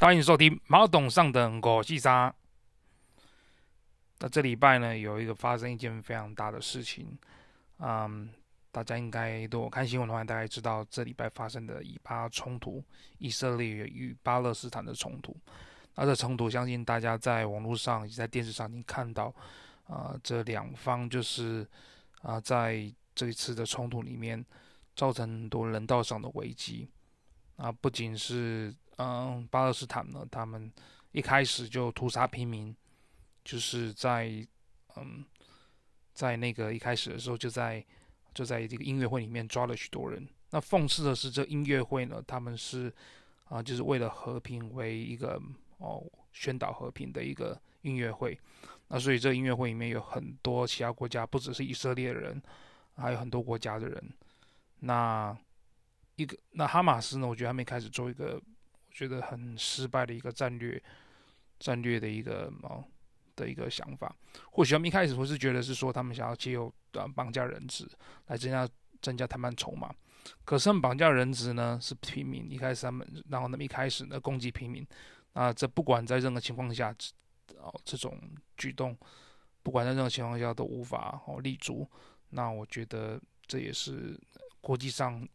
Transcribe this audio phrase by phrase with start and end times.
[0.00, 2.34] 欢迎收听毛董上的狗细沙。
[4.18, 7.16] 那这礼拜呢，有一个发生一件非常大的事情，
[7.78, 8.28] 嗯，
[8.72, 12.84] 大家应该都看新闻的话，大概知道这礼拜发生的以巴冲突，
[13.18, 15.34] 以色列与巴勒斯坦的冲突。
[15.94, 19.26] 那这冲突，相信大家在网络上以及在电视上已经看到，
[19.84, 21.66] 啊、呃，这两方就是
[22.20, 24.44] 啊、在这一次的冲突里面，
[24.96, 26.90] 造成很多人道上的危机。
[27.56, 28.74] 啊，不仅是。
[28.96, 30.70] 嗯，巴勒斯坦呢，他们
[31.10, 32.74] 一开始就屠杀平民，
[33.44, 34.46] 就是在
[34.94, 35.24] 嗯，
[36.12, 37.84] 在那个一开始的时候，就在
[38.32, 40.24] 就在这个音乐会里面抓了许多人。
[40.50, 42.92] 那讽刺的是，这音乐会呢，他们是
[43.46, 45.42] 啊，就是为了和平为一个
[45.78, 48.38] 哦宣导和平的一个音乐会。
[48.86, 52.40] 那所以这音乐会里面有很多其他国家，不只是以色列人，
[52.94, 54.12] 还有很多国家的人。
[54.78, 55.36] 那
[56.14, 58.40] 一个那哈马斯呢，我觉得还没开始做一个。
[58.94, 60.82] 觉得很失败的一个战略，
[61.58, 62.82] 战略的一个哦
[63.34, 64.14] 的一个想法。
[64.52, 67.86] 或许他们一开始会是觉得是说他们想要借由呃绑架人质
[68.28, 68.66] 来增加
[69.02, 69.92] 增加谈判筹码。
[70.44, 74.86] 可是他们绑架人质呢是平民，一开始他们然后他们一开始呢攻击平民。
[75.32, 76.94] 那，这不管在任何情况下，
[77.58, 78.16] 哦这种
[78.56, 78.96] 举动，
[79.64, 81.86] 不管在任何情况下都无法哦立足。
[82.30, 84.18] 那我觉得这也是
[84.60, 85.28] 国际上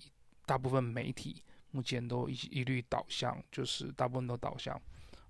[0.45, 1.43] 大部分媒体。
[1.71, 4.81] 目前都一一律导向，就是大部分都导向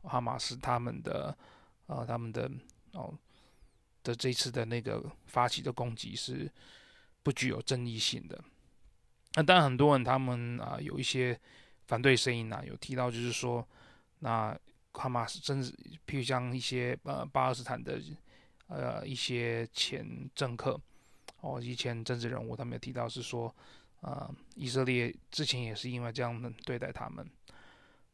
[0.04, 1.38] 哈马斯他们的，
[1.88, 2.50] 呃，他们的
[2.94, 3.14] 哦
[4.04, 6.50] 的这次的那个发起的攻击是
[7.22, 8.42] 不具有争议性的。
[9.34, 11.38] 那当然很多人他们啊、有一些
[11.88, 13.68] 反对声音呐、有提到就是说，
[14.20, 14.58] 那
[14.94, 15.74] 哈马斯甚至
[16.08, 18.02] 譬如像一些呃巴勒斯坦的
[18.68, 20.80] 呃一些前政客
[21.42, 23.54] 哦以前政治人物，他们有提到是说。
[24.02, 27.26] 啊、以色列之前也是因为这样的对待他们，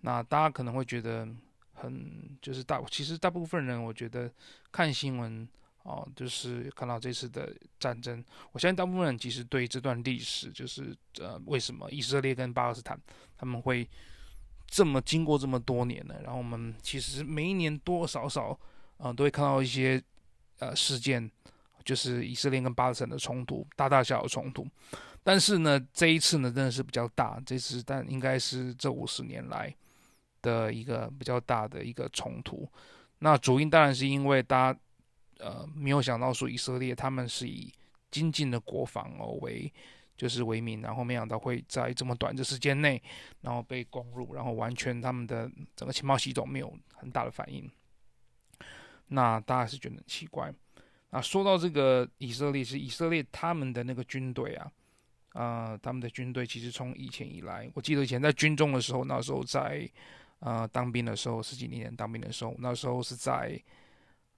[0.02, 1.28] 那大家可能会觉得
[1.73, 4.31] 很就是大，其实大部分人我觉得
[4.72, 5.47] 看新闻
[5.83, 13.00] 哦、就是看到这次的战争，我相信大部分人其实对这段历史，就是呃为什么以色列跟巴勒斯坦
[13.38, 13.88] 他们会
[14.66, 16.16] 这么经过这么多年呢？
[16.23, 18.59] 然后我们其实每一年多少少
[18.97, 20.02] 啊、都会看到一些
[20.57, 21.29] 呃事件，
[21.84, 24.67] 就是以色列跟巴勒斯坦的冲突，大大小小冲突。
[25.28, 27.41] 但是呢，这一次呢，真的是比较大。
[27.44, 29.75] 这次但应该是这五十年来
[30.44, 32.69] 的一个比较大的一个冲突。
[33.18, 34.80] 那主因当然是因为大家
[35.40, 37.74] 呃没有想到说以色列他们是以
[38.12, 39.74] 精进的国防哦为
[40.16, 43.02] 就是为名，然后没想到会在这么短的时间内，
[43.41, 47.68] 然后被攻入，然后完全他们的整个情报系统没有很大的反应。
[49.08, 50.53] 那大家是觉得很奇怪。
[51.09, 54.72] 那说到这个以色列，是以色列他们的那个军队啊。
[55.35, 59.88] 啊、呃，他们的军队其实从以前以来，我记得以前在军中的时候，那时候在
[60.40, 63.62] 呃当兵的时候，十几年前当兵的时候，那时候是在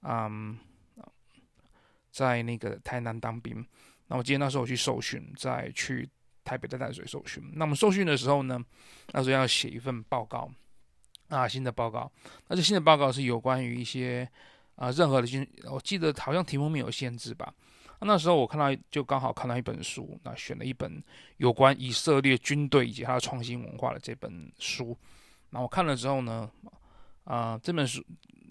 [0.02, 0.58] 嗯，
[2.10, 3.64] 在那个台南当兵。
[4.08, 6.08] 那我记得那时候我去受训，在去
[6.42, 7.42] 台北的淡水受训。
[7.54, 8.58] 那么受训的时候呢，
[9.12, 10.50] 那时候要写一份报告
[11.28, 12.10] 啊，新的报告。
[12.48, 14.28] 那这新的报告是有关于一些
[14.76, 17.52] 啊、任何的军，我记得好像题目没有限制吧。
[18.06, 21.02] 那时候我看到就刚好看到一本书，那选了一本
[21.38, 24.96] 有关以色列军队以及它的创新文化的这本书。
[25.50, 26.48] 那我看了之后呢，
[27.24, 28.00] 啊、呃，这本书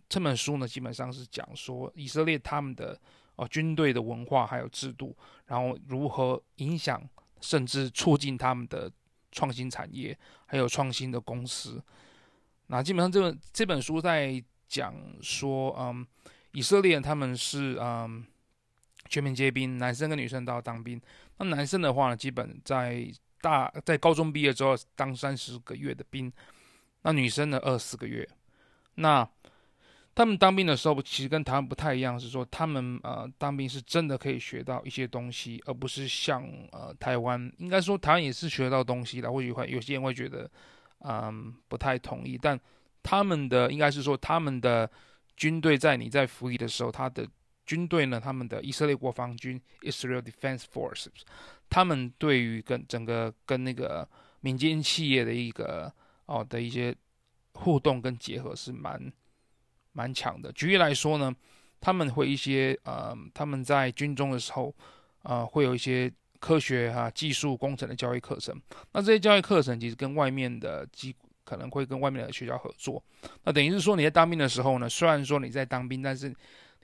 [0.10, 3.00] 这本书呢基本上是讲说以色列他们的
[3.38, 5.16] 哦军队的文化还有制度，
[5.46, 7.02] 然后如何影响
[7.40, 8.92] 甚至促进他们的
[9.32, 11.82] 创新产业还有创新的公司。
[12.68, 16.06] 那基本上这本这本书在讲说，嗯，
[16.52, 18.26] 以色列他们是嗯。
[19.10, 21.02] 全民皆兵，男生跟女生都要当兵。
[21.38, 23.08] 那男生的话呢，基本在
[23.42, 26.32] 大在高中毕业之后当三十个月的兵。
[27.04, 28.28] 那女生呢，二十四个月。
[28.96, 29.28] 那
[30.16, 39.32] 他们当兵的时候，其实跟台湾不太一样，是说他们呃当兵是真的可以学到一些东西，而不是像呃台湾，应该说台湾也是学到东西的。
[39.32, 40.50] 或许会有些人会觉得
[41.02, 42.60] 嗯、不太同意，但
[43.04, 44.90] 他们的应该是说他们的
[45.36, 47.28] 军队在你在服役的时候，他的。
[47.68, 51.22] 军队呢，他们的以色列国防军 （Israel Defense Forces），
[51.70, 54.08] 他们对于跟整个跟那个
[54.40, 55.94] 民间企业的一个
[56.26, 56.96] 哦的一些
[57.54, 59.12] 互动跟结合是蛮
[59.92, 60.52] 蛮强的。
[60.54, 61.36] 举例来说呢，
[61.82, 64.74] 他们会一些呃，他们在军中的时候，
[65.24, 68.56] 呃，会有一些科学哈、技术、工程的教育课程。
[68.94, 71.14] 那这些教育课程其实跟外面的机
[71.44, 73.04] 可能会跟外面的学校合作。
[73.44, 76.34] 那等于是说你在当兵的时候呢，虽然说你在当兵，但是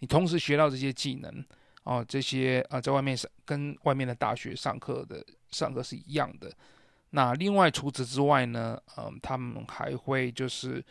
[0.04, 1.46] 你同时学到这些技能，
[1.84, 6.52] 哦，这些啊，在外面上跟外面的大学上课的上课是一样的。
[7.12, 10.84] 那另外除此之外呢，嗯，他们还会就是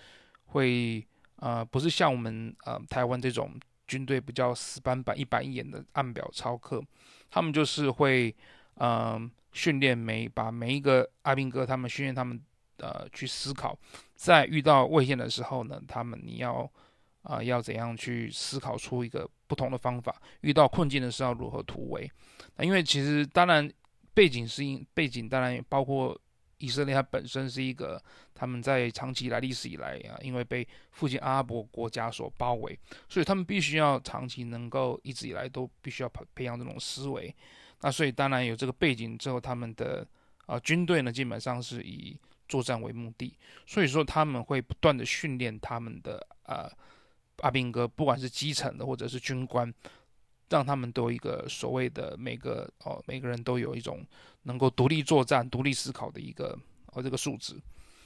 [0.46, 1.06] 会
[1.36, 3.52] 呃不是像我们呃台湾这种
[3.86, 6.82] 军队比较死板板一板一眼的按表操课，
[7.30, 8.34] 他们就是会
[8.76, 9.20] 呃
[9.52, 12.40] 训练每把每一个阿兵哥，他们训练他们
[12.78, 13.78] 呃去思考，
[14.14, 16.66] 在遇到危险的时候呢，他们你要
[17.22, 22.10] 啊、要怎样去思考出一个不同的方法，遇到困境的时候如何突围。
[22.56, 23.70] 那因为其实当然
[24.14, 26.19] 背景是因背景当然也包括。
[26.58, 28.00] 以色列它本身是一个，
[28.32, 32.78] 他们在长期以来历史以来啊，因为被附近阿拉伯国家所包围，
[33.08, 37.34] 所以他们必须要长期能够一直以来都必须要培培养这种思维。
[37.80, 40.06] 那所以当然有这个背景之后，他们的
[40.46, 42.16] 啊军队呢基本上是以
[42.48, 43.36] 作战为目的，
[43.66, 46.70] 所以说他们会不断的训练他们的啊
[47.42, 49.72] 阿兵哥，不管是基层的或者是军官。
[50.48, 54.04] 让他们都有一个所谓的每个哦，每个人都有一种
[54.42, 56.54] 能够独立作战、独立思考的一个
[56.88, 57.58] 哦这个素质。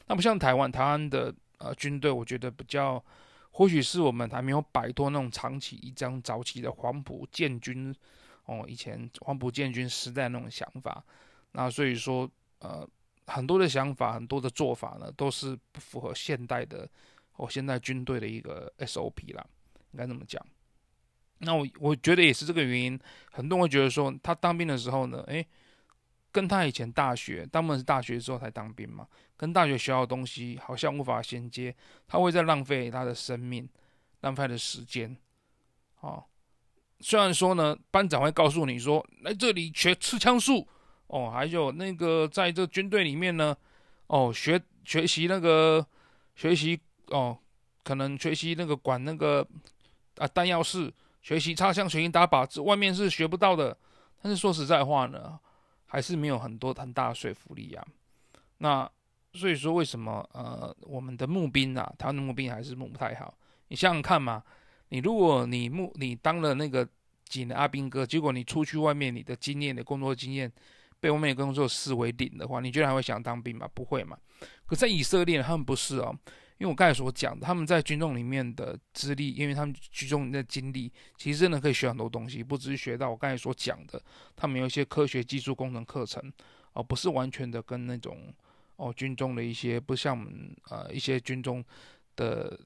[0.07, 3.05] 那不像台湾，台湾的呃军队，我觉得比较，
[3.51, 7.93] 或许是我们还没有摆脱那种长期一张早期的黄埔建军
[8.45, 11.03] 哦，以前黄埔建军时代那种想法。
[11.51, 12.31] 那所以说
[12.61, 12.89] 呃
[13.27, 16.89] 很多的想法、很多的做法呢，都是不符合现代的
[17.37, 19.47] 哦现在军队的一个 SOP 啦，
[19.93, 20.45] 应该这么讲。
[21.39, 22.99] 那我我觉得也是这个原因，
[23.31, 25.47] 很多人会觉得说，他当兵的时候呢，诶，
[26.33, 29.07] 跟他以前大学，当然是大学之后才当兵嘛，
[29.37, 31.77] 跟大学学到的东西好像无法衔接，
[32.09, 33.69] 他会在浪费他的生命，
[34.21, 35.15] 浪费他的时间，
[36.01, 36.25] 哦，
[37.01, 40.67] 虽然说呢，班长会告诉你说，来这里学刺枪术，
[41.09, 43.55] 哦，还有那个在这军队里面呢，
[44.07, 45.87] 哦，学学习那个
[46.35, 47.37] 学习哦，
[47.85, 49.47] 可能学习那个管那个
[50.19, 50.93] 啊弹药室。
[51.23, 53.77] 学习插枪、学习打靶子，外面是学不到的。
[54.23, 55.37] 但是说实在话呢，
[55.87, 57.85] 还是没有很多很大的说服力啊。
[58.59, 58.89] 那
[59.33, 63.37] 所以说，为什么呃，我们的募兵啊，他的募兵还是募不太好？
[63.67, 64.41] 你想想看嘛，
[64.91, 66.89] 你如果你募你当了那个
[67.25, 70.53] 几年阿兵哥，结果你出去外面，你的经验、的工作经验
[71.01, 73.69] 被外面的工作视为零的话，你觉得还会想当兵吗？
[73.75, 74.17] 不会嘛。
[74.65, 76.17] 可在以色列，他们不是哦。
[76.59, 84.03] 因为我刚才所讲的，他们在军中里面的资历，因为他们军中的经历，其实真的可以学很多东西，不只是学到我刚才所讲的，
[84.35, 86.33] 他们有一些科学技术工程课程，
[86.73, 88.33] 而、不是完全的跟那种
[88.77, 91.63] 哦军中的一些，不像我们呃一些军中
[92.17, 92.59] 的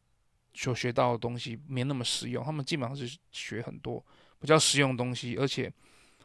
[0.55, 4.05] 所学到的东西没那么实用，他们基本上是学很多
[4.39, 5.73] 比较实用的东西，而且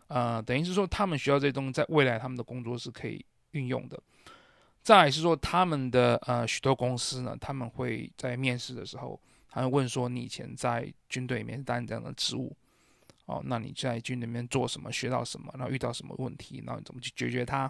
[0.07, 3.99] 呃等于是说他们学到这些东西，在未来他们的工作是可以运用的。
[4.85, 12.55] 再是说，他们的呃许多公司呢，他们会在面试的时候，还会问说，你以前在军队里面担任这样的职务，
[13.25, 17.67] 哦，那你在军队里面做什么，学到什么，然后遇到什么问题，然后你怎么去解决它？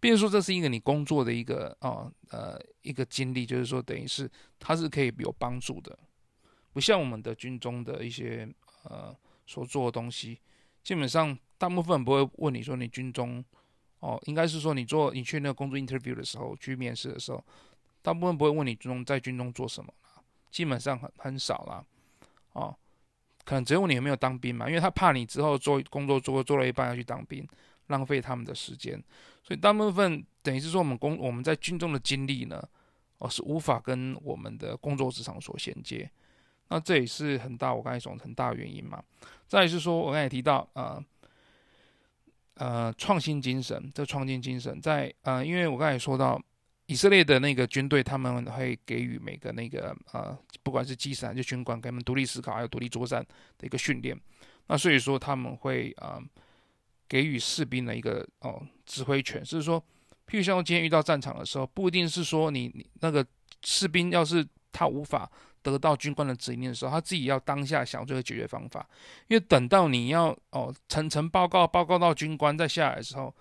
[0.00, 4.26] 比如说，这是一个你工作的一个哦呃一个经历，就是说，等于是
[4.58, 5.98] 它是可以有帮助的，
[6.72, 8.48] 不像我们的军中的一些
[8.84, 9.14] 呃
[9.46, 10.40] 所做的东西，
[10.82, 13.44] 基本上大部分不会问你说你军中。
[14.06, 17.44] 哦，应该是说你做你去那个工作 interview 的时候，去面试的时候，
[18.02, 19.92] 大部分不会问你中在军中做什么，
[20.48, 21.84] 基本上很很少啦。
[22.52, 22.72] 哦，
[23.44, 27.44] 可能只有你有没有当兵嘛，因为他怕你之后做工作做做了一半要去当兵，
[27.88, 29.02] 浪费他们的时间，
[29.42, 32.62] 所以大部分等于是说我们工我们在军中的经历呢，
[33.18, 36.08] 哦是无法跟我们的工作职场所衔接，
[36.68, 39.02] 那这也是很大我刚才说很大原因嘛。
[39.48, 41.02] 再是说我刚才提到啊。
[42.56, 46.40] 呃，创新精神，这创新精神在呃，因为我刚才说到
[46.86, 53.24] 以色列的那个军队，他们会给予每个那个呃，不管是基层还是军官，给他们独立思考还有独立作战
[53.58, 54.18] 的一个训练。
[54.68, 56.18] 那所以说他们会呃，
[57.08, 59.80] 给予士兵的一个哦指挥权，就是说，
[60.26, 63.26] 譬如像今天遇到战场的时候，不一定是说你你那个
[63.62, 65.30] 士兵要是他无法。
[65.72, 68.88] 得到军官的指令的时候，他自己要当下想这个解决方法，
[69.26, 73.34] 因为等到你要哦层层报告报告到军官再下来的时候，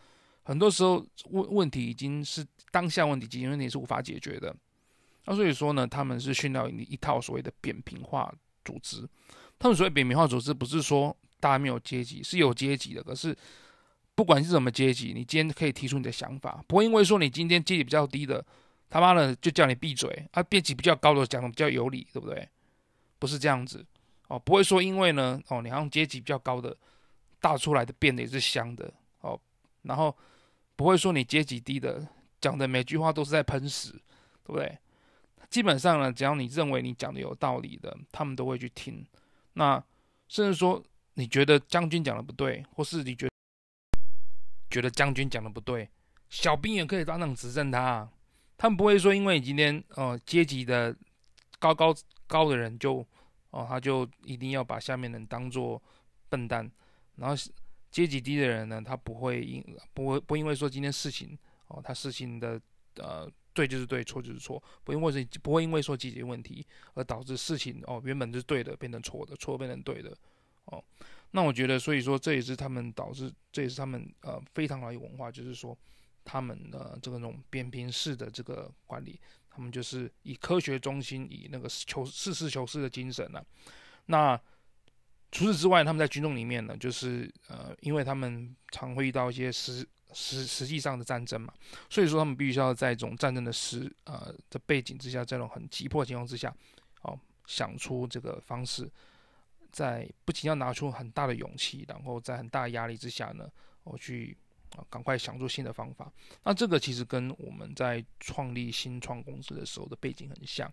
[0.43, 4.55] 很多时候问问题已经是当下问题解决问题是无法解决的。
[5.25, 9.07] 那所以说呢，他们是训练一套所谓的扁平化组织。
[9.59, 13.03] 他们所谓扁平化组织，不是说大家没有阶级，是有阶级的。
[13.03, 13.35] 可是
[14.15, 18.45] 不管是什么阶级，你今天可以提出你的想法，不会因为说你今天阶级比较低的。
[18.95, 20.25] 他妈的，就叫你闭嘴！
[20.31, 22.47] 啊，阶级比较高的讲的比较有理，对不对？
[23.19, 23.85] 不是这样子
[24.29, 26.73] 哦，不会说因为呢，哦，你好像阶级比较高的，
[27.41, 29.37] 大出来的变得也是香的哦，
[29.81, 30.15] 然后
[30.77, 32.07] 不会说你阶级低的
[32.39, 33.91] 讲的每句话都是在喷屎，
[34.45, 34.77] 对不对？
[35.49, 39.05] 基本上呢，只要你认为你讲的有道理的，他们都会去听。
[39.55, 39.75] 那
[40.29, 40.81] 甚至说
[41.15, 43.31] 你觉得将军讲的不对，或是你觉得
[44.69, 45.89] 觉得将军讲的不对，
[46.29, 48.09] 小兵也可以当场指正他。
[48.57, 50.95] 他们不会说，因为你今天哦阶级的
[51.59, 51.93] 高高
[52.27, 53.05] 高的人就
[53.51, 55.81] 哦，他就一定要把下面人当做
[56.29, 56.69] 笨蛋，
[57.15, 57.35] 然后
[57.91, 62.59] 阶级低的人呢，他不会因不会不因为说今天事情哦，他事情的
[62.97, 70.15] 呃对就是对，错就是错，不因为是不会因为说解决问题而导致事情哦原本是对的变成错的，错变成对的
[70.65, 70.83] 哦。
[71.31, 75.77] 那我觉得，所以说这也是他们导致，这也是他们呃非常好的文化，就是说
[76.25, 79.17] 他们的这个那种扁平式的这个管理，
[79.49, 83.41] 他们就是以科学中心，以那个求实事求是的精神呢、
[84.07, 84.37] 那
[85.31, 91.53] 除此之外，他们在军中里面呢，就是呃，因为他们常会遇到一些实实实际上的战争嘛，
[91.89, 96.55] 所以说他们必须要在这种战争的实呃的背景之下，这种很急迫的情况之下，
[97.01, 98.89] 哦，想出这个方式。
[99.71, 103.45] 在不仅要拿出很大的勇气，然后在很大压力之下呢，
[103.83, 104.37] 我去
[104.75, 106.11] 啊赶快想出新的方法。
[106.43, 110.71] 那这个其实跟我们在创立新创公司的时候的背景很像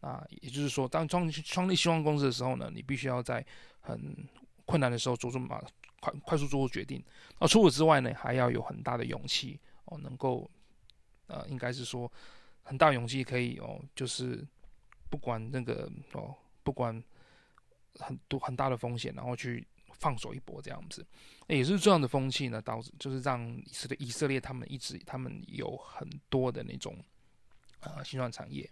[0.00, 3.44] 啊，也就是说，当创创立新创公司的时候呢，你必须要在
[3.80, 4.16] 很
[4.64, 5.60] 困难的时候做出马
[6.00, 7.02] 快快速做出决定。
[7.38, 10.50] 那除此之外呢，还要有很大的勇气哦，能够
[11.26, 12.10] 呃，应该是说
[12.62, 14.46] 很大勇气可以哦，就是
[15.08, 17.02] 不管那个哦，不管。
[17.98, 19.66] 很多很大的风险，然后去
[19.98, 21.06] 放手一搏，这样子，
[21.48, 26.96] 也是这样的风气呢，导致就是让以色列以色列他们一直他们有很多的那种
[27.80, 28.70] 啊新创产业，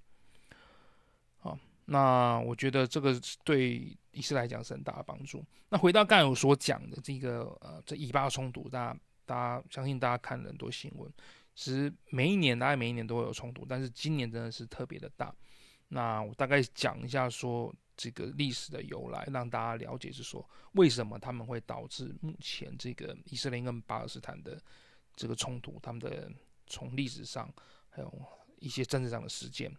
[1.39, 5.45] 好，那我觉得这个对以色列来讲是很大的帮助。
[5.69, 11.13] 那回到刚才我所讲的这个呃这以巴冲突，大家大家相信大家看了很多新闻，
[11.55, 15.35] 其实每一年大概每一年都会有冲突，但是今年真的是特别的大。
[15.89, 17.75] 那我大概讲一下说。
[17.97, 24.61] 这个历史的由来，让大家了解是说，为什么他们会导致目前这个以色列跟巴勒斯坦的
[25.15, 26.31] 这个冲突，他们的
[26.67, 27.53] 从历史上
[27.91, 28.23] 还有
[28.59, 29.73] 一些政治上的事件。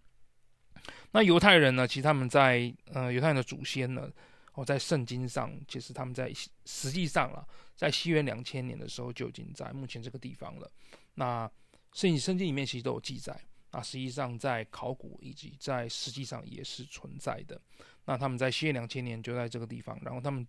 [1.11, 4.11] 那犹太人呢，其实他们在呃犹太人的祖先呢，
[4.53, 6.31] 哦，在圣经上，其实他们在
[6.65, 7.45] 实际上啊，
[7.75, 10.71] 在西元两千年的时候就已经在目前这个地方了。
[11.15, 11.49] 那
[11.93, 13.39] 圣经圣经里面其实都有记载。
[13.75, 17.59] 那实际上在考古以及在实际上也是存在的。
[18.05, 20.47] 那他们在西元两千年就在这个地方，然后他们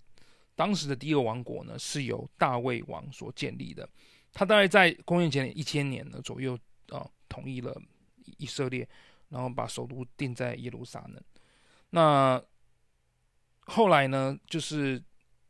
[0.55, 3.89] 当时的第一个王国呢，是由大卫王所建立的。
[4.33, 6.57] 他大概在公元前一千年呢左右
[6.91, 7.77] 啊，统一了
[8.39, 8.89] 以色列，
[9.31, 11.21] 然后把首都定在耶路撒冷。
[11.91, 12.41] 那
[13.63, 15.03] 后来呢，就是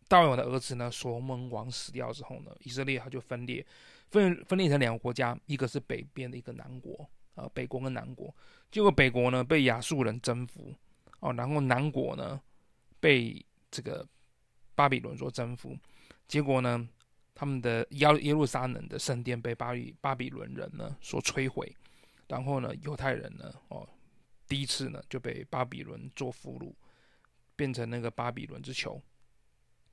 [0.09, 3.67] 大卫王的儿子呢，所罗门王死掉之后呢，以色列他就分裂，
[4.09, 7.07] 分分裂成两个国家，一个是北边的一个南国。
[7.37, 8.35] 呃，北国跟南国，
[8.71, 10.75] 结果北国呢被亚述人征服，
[11.21, 12.41] 哦，然后南国呢
[12.99, 14.09] 被这个
[14.75, 15.77] 巴比伦所征服，
[16.27, 16.89] 结果呢，
[17.35, 21.71] 他们的耶耶路撒冷的圣殿被巴比巴比伦人呢所摧毁，
[22.27, 23.87] 然后呢，犹太人呢，哦，
[24.49, 26.73] 第一次呢就被巴比伦做俘虏，
[27.55, 28.99] 变成那个巴比伦之囚。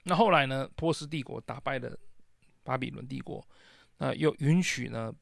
[0.04, 1.94] 那后来呢，波斯帝国打败了
[2.64, 3.46] 巴比伦帝国，
[3.98, 5.14] 那又允许呢。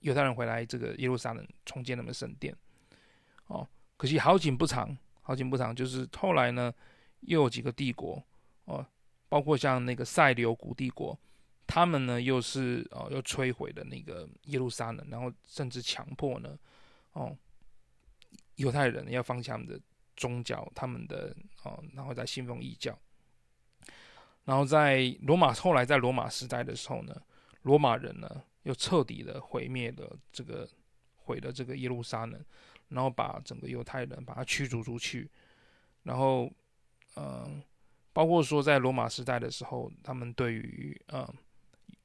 [0.00, 2.56] 犹太人回来这个耶路撒冷重建他们圣殿，
[3.48, 6.72] 哦，可惜好景不长，好景不长，就是后来呢，
[7.20, 8.22] 又有几个帝国，
[8.66, 8.86] 哦，
[9.28, 11.18] 包括像那个塞琉古帝国，
[11.66, 16.56] 他们呢又是哦又摧毁了那个耶路撒冷，然后甚至强迫呢，
[17.14, 17.36] 哦，
[18.54, 19.80] 犹太人要放弃他们的
[20.16, 22.96] 宗教，他们的哦，然后再信奉异教，
[24.44, 27.20] 然后在罗马后来在罗马时代的时候呢，
[27.62, 28.44] 罗马人呢。
[28.62, 30.68] 又彻底的毁灭了这个，
[31.16, 32.44] 毁了这个耶路撒冷，
[32.88, 35.30] 然后把整个犹太人把他驱逐出去，
[36.02, 36.44] 然后，
[37.14, 37.62] 嗯、呃，
[38.12, 41.28] 包括说在罗马时代的时候，他们对于呃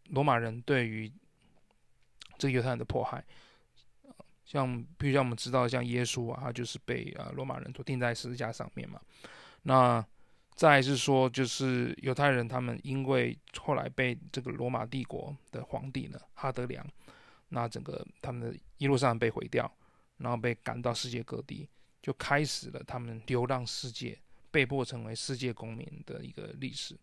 [0.10, 1.12] 罗马人对于
[2.38, 3.24] 这个犹太人的迫害，
[4.46, 9.02] 像比如像我们知道像耶稣啊，他就是被啊罗马人所钉在十字架上面嘛，
[9.64, 10.06] 那。
[10.56, 16.86] 再是说，就是犹太人，他们因为后来被这个罗马帝国的皇帝呢，哈德良，
[17.50, 19.70] 那整个他们的一路上被毁掉，
[20.18, 21.68] 然后被赶到世界各地，
[22.02, 24.18] 就开始了他们流浪世界，
[24.52, 26.96] 被迫成为世界公民的一个历史。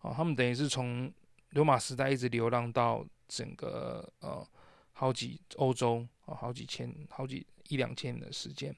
[0.00, 1.10] 啊，他们等于是从
[1.50, 4.44] 罗马时代一直流浪到整个呃
[4.92, 8.74] 好几欧洲啊，好几千、好几一两千年的时间。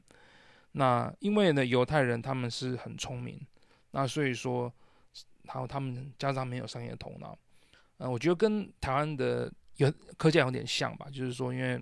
[0.73, 3.41] 那因为呢，犹太人他们是很聪明。
[3.95, 4.73] 那所以说，
[5.45, 7.39] 然后他们加上没有商业头脑，
[7.99, 11.81] 呃，我觉得跟台湾的有科技有点像吧，就是说因为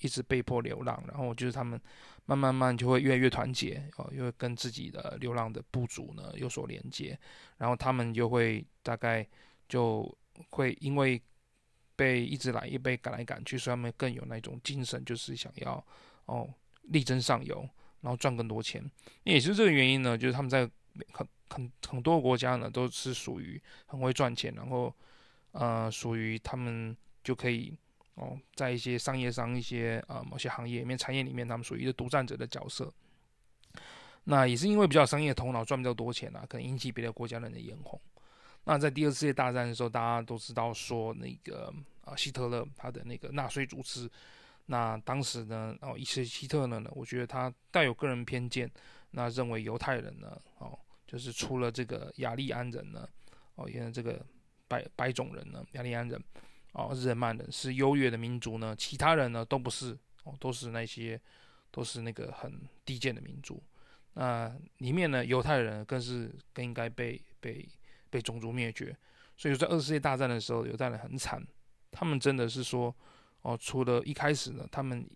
[0.00, 1.80] 一直被迫流浪，然后就是他们
[2.24, 7.16] 慢慢慢就会越来越团结哦，又会跟自己的流浪的部族呢有所连接，
[7.56, 9.24] 然后他们就会大概
[9.68, 10.12] 就
[10.50, 11.22] 会因为
[11.94, 15.84] 被一直来一被赶来赶去，所以他们更有那种精神，就是想要
[16.26, 16.52] 哦
[16.82, 17.60] 力争上游
[18.00, 18.84] 然后赚更多钱。
[19.22, 20.68] 也是这个原因呢，就是他们在
[21.12, 24.94] 很很很多国家呢，都是属于很会赚钱，然后
[25.52, 27.76] 呃，属于他们就可以
[28.14, 32.92] 哦，在一些商业上一些呃某些行业里面、产业里面，他们属于一个独占者的角色。
[34.24, 37.98] 那也是因为比较商业头脑，赚比较多钱啊，可能引起别的国家人的眼红。
[38.64, 41.72] 那在第二次世界大战的时候，大家都知道说那个
[42.04, 44.10] 啊希特勒他的那个纳粹组织，
[44.66, 48.70] 那当时呢哦，一些希特勒呢，我觉得他带有个人偏见，
[49.12, 50.78] 那认为犹太人呢哦，
[51.08, 53.08] 就是除了这个雅利安人呢
[53.56, 54.24] 哦，原来这个
[54.68, 56.22] 白白种人呢，雅利安人
[56.74, 61.20] 哦，日耳曼人是优越的民族呢，其他人呢都不是哦，都是那些
[61.72, 63.60] 都是那个很低贱的民族。
[64.12, 67.68] 那里面呢，犹太人更是更应该被被。
[68.10, 68.96] 被种族灭绝，
[69.36, 71.46] 所以在二次世界大战的时候，犹太人很惨。
[71.90, 72.96] 他们真的是说，
[73.42, 75.06] 哦，除了一开始呢，他们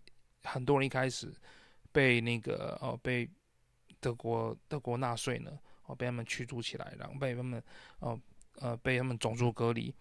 [0.43, 1.33] 很多人一开始
[1.91, 3.27] 被那个哦被
[3.99, 7.63] 德国德国纳粹呢哦被他们驱逐起来，然后被他们
[7.99, 8.19] 哦
[8.55, 9.93] 呃被他们种族隔离。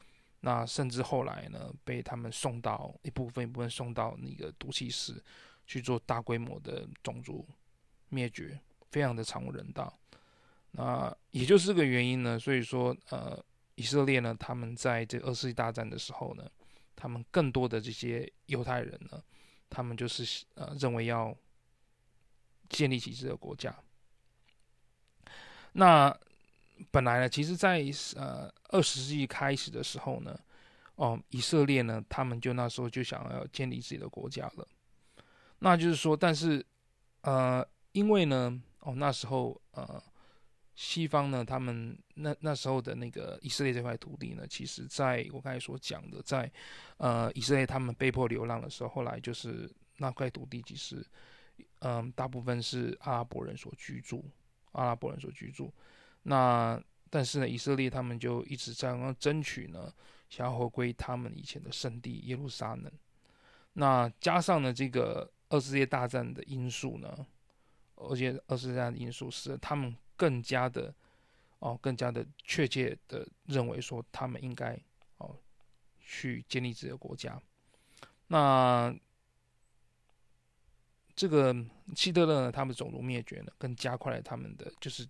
[0.45, 5.23] 那甚至后来呢，被他们送到一部分一部分送到那个毒气室
[5.67, 7.47] 去做大规模的种族
[8.09, 8.61] 灭绝，
[8.91, 9.97] 非常的惨无人道。
[10.73, 13.41] 那也就是这个原因呢，所以说，呃，
[13.77, 16.51] 以色列呢，他们在这二次世界大战的时候呢，
[16.97, 19.23] 他们更多的这些犹太人呢，
[19.71, 21.33] 他们就是呃认为要
[22.69, 23.73] 建立起这个国家。
[25.73, 26.15] 那
[26.91, 27.85] 本来呢，其实在
[28.17, 30.39] 呃二十世纪开始的时候呢，
[30.97, 34.67] 哦，以色列呢，他们就那时候就想要建立自己的国家了。
[35.59, 36.65] 那就是说，但是
[37.23, 40.03] 呃，因为呢，哦，那时候呃。
[40.75, 46.51] 西方呢，他们那那时候的那个以色列这块土地呢，其实在我刚才所讲的，在
[46.97, 51.05] 呃以色列他们被迫流浪的时候，后来就是那块土地其实
[51.81, 54.25] 嗯、大部分是阿拉伯人所居住，
[54.73, 55.73] 阿拉伯人所居住。
[56.23, 59.93] 那但是呢，以色列他们就一直在争取呢，
[60.29, 62.93] 想要回归他们以前的圣地耶路撒冷。
[63.75, 67.27] 那加上呢这个二次世界大战的因素呢，
[67.95, 69.97] 而且二次世界大战的因素是他们。
[70.15, 70.95] 更加的
[71.59, 74.79] 哦，更加的确切的认为说，他们应该
[75.17, 75.37] 哦
[75.99, 77.43] 去建立自己的国家。
[78.29, 78.95] 那
[81.15, 81.55] 这个
[81.95, 85.07] 希特勒呢，他们种族灭绝呢，更加快了他们的，就是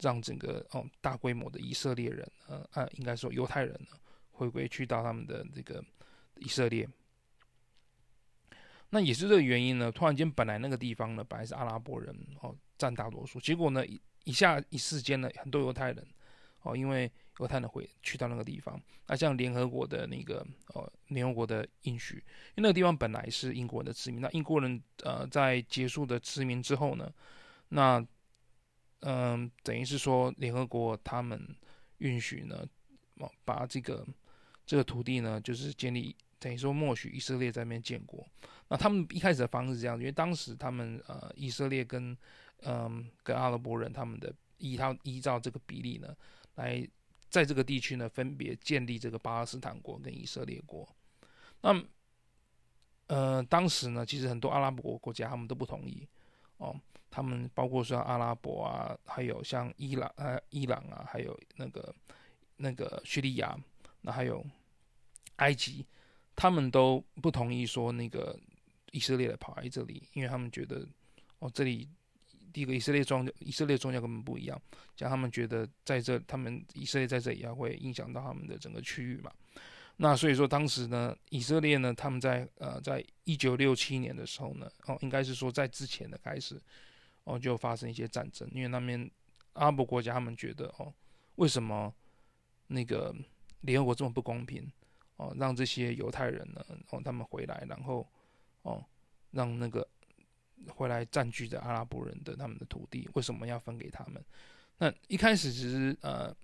[0.00, 3.96] 让整个哦大规模的以色列人，呃啊，应该说犹太人呢，
[4.32, 5.84] 回归去到他们的这个
[6.38, 6.88] 以色列。
[8.90, 13.84] 那也是这个原因呢，突然间本来那个地方呢，本来是阿拉伯人哦占大多数，结果呢。
[14.26, 16.02] 一下一时间呢，很多犹太人
[16.62, 18.80] 哦，因为犹太人会去到那个地方。
[19.06, 22.16] 那像联合国的那个呃，联合国的应许，
[22.54, 24.20] 因为那个地方本来是英国人的殖民。
[24.20, 27.12] 那英国人呃，在结束的殖民之后呢，
[27.68, 28.04] 那
[29.06, 31.38] 嗯、等于是说联合国他们
[31.98, 32.66] 允许呢，
[33.16, 34.06] 哦，把这个
[34.64, 38.26] 这个土地呢，就是建立，等于说默许以色列在那边建国。
[38.68, 42.16] 那他们一开始的方式是这样，因为当时他们呃，以色列跟
[42.62, 46.16] 嗯，跟阿拉伯人他们的依他依照这个比例呢，
[46.54, 46.88] 来
[47.34, 50.88] 在这个地区呢分别建立这个巴勒斯坦国跟以色列国。
[51.62, 51.84] 那
[53.08, 56.06] 呃，当时呢，其实很多阿拉伯国家他们都不同意
[56.58, 61.92] 哦，他们包括说阿拉伯啊，还有像伊朗啊伊朗啊，还有那个
[62.56, 63.58] 那个叙利亚，
[64.00, 64.46] 那还有
[65.38, 65.84] 埃及，
[66.36, 68.38] 他们都不同意说那个
[68.92, 70.86] 以色列的跑来这里，因为他们觉得
[71.40, 71.90] 哦这里。
[72.54, 74.56] 第一个以色列宗教，以色列宗教根本不一样，
[74.96, 79.32] 像他们觉得在这，他们以色列在这里啊会影响到他们的整个区域嘛。
[79.96, 86.62] 那所以说当时呢，以色列呢，他们在呃，在一九六七年的时候呢，哦，应该是说在之前的开始，
[87.24, 89.10] 哦，就发生一些战争，因为那边
[89.54, 90.94] 阿拉伯国家他们觉得哦，
[91.34, 91.92] 为什么
[92.68, 93.12] 那个
[93.62, 94.70] 联合国这么不公平？
[95.16, 98.08] 哦，让这些犹太人呢，哦，他们回来，然后
[98.62, 98.84] 哦，
[99.32, 99.84] 让那个。
[100.68, 104.24] 回来占据着阿拉伯人的他们的土地，为什么要分给他们？
[104.78, 106.34] 那一开始其实呃，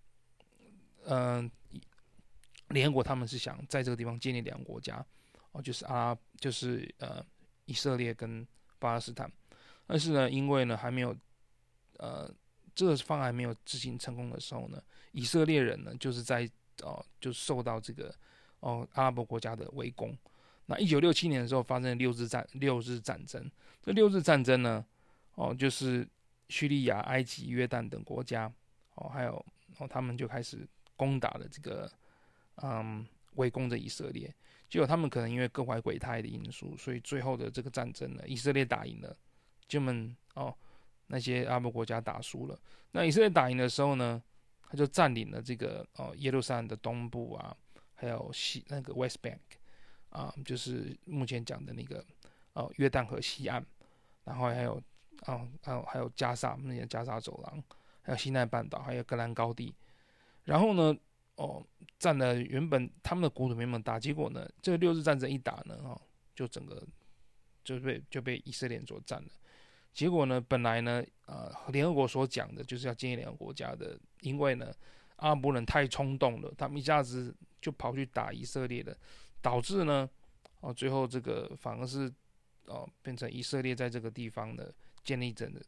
[1.07, 1.51] 嗯、
[2.69, 5.05] 联合国他们是想在这个地方建立两个国家，
[5.53, 7.25] 哦，就是阿拉，就是呃，
[7.65, 8.47] 以色列跟
[8.79, 9.31] 巴勒斯坦。
[9.87, 11.17] 但是呢，因为呢还没有，
[11.99, 12.33] 呃，
[12.75, 14.81] 这个方案还没有执行成功的时候呢，
[15.13, 16.49] 以色列人呢就是在
[16.83, 18.15] 哦，就受到这个
[18.61, 20.17] 哦阿拉伯国家的围攻。
[20.71, 23.51] 那一九六七年的时候发生了六日战六日战争。
[23.83, 24.87] 这六日战争呢，
[25.35, 26.09] 哦，就是
[26.49, 28.51] 叙利亚、埃及、约旦等国家，
[28.95, 29.45] 哦，还有
[29.79, 31.91] 哦，他们就开始攻打了这个，
[32.63, 33.05] 嗯，
[33.35, 34.33] 围攻着以色列。
[34.69, 39.17] 结果他们可能因为各怀鬼胎的因素，所以最后的这个战争呢，以色列打赢了，
[39.67, 40.55] 就们哦，
[41.09, 42.57] 那些阿拉伯国家打输了。
[42.93, 44.23] 那以色列打赢的时候呢，
[44.69, 47.57] 他就占领了这个哦耶路撒冷的东部啊，
[47.97, 49.39] 还有西那个 West Bank
[50.11, 52.05] 啊，就是目前讲的那个
[52.53, 53.65] 哦约旦河西岸，
[54.25, 54.83] 然后还有
[55.23, 57.63] 啊还有还有加沙那些加沙走廊，
[58.03, 59.75] 还有西奈半岛，还有戈兰高地。
[60.45, 60.97] 然后呢，
[61.37, 61.65] 哦
[61.99, 66.01] 占了原本他们的国土没那么大，结果呢，这六日战争一打呢，哦
[66.35, 66.83] 就整个
[67.63, 69.29] 就被就被以色列所占了。
[69.93, 74.73] 结果呢，本来呢，呃，联合国所讲的就是要建立联合国家的，因为呢，
[75.17, 78.97] 阿拉伯人太冲动了，他们一下子就跑去打以色列了，
[79.43, 80.09] 导致呢，
[80.61, 82.13] 哦，最后这个反而是
[82.67, 84.65] 哦变成以色列在这个地方呢
[85.03, 85.61] 建立着的，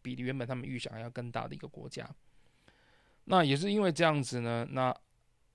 [0.00, 2.08] 比原本他们预想要更大的一个国家。
[3.24, 4.94] 那也是因为这样子呢，那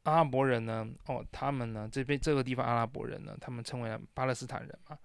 [0.04, 4.98] 阿拉伯人呢，哦，他们呢这边这个地方阿拉伯人呢，他们称为巴勒斯坦人嘛。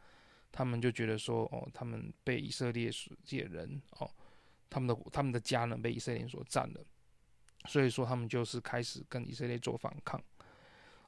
[0.55, 4.11] 他们就觉得说，哦，他们被以色列所这些人，哦，
[4.69, 6.85] 他们的他们的家人被以色列所占了，
[7.69, 10.23] 所以说他们就是开始跟以色列做反抗。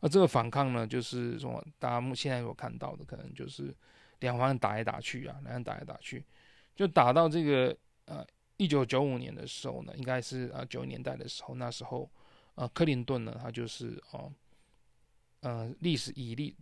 [0.05, 3.75] 而这个反抗呢，就是说大家目现在所看到的，可能就是
[4.21, 6.23] 两方打来打去啊，两方打来打去，
[6.77, 8.23] 就打到这个呃
[8.59, 12.11] 一九九五年的时候呢，应该是啊九十年代的时候，那时候
[12.57, 14.31] 呃克林顿呢，他就是哦，
[15.41, 16.55] 呃历史以历。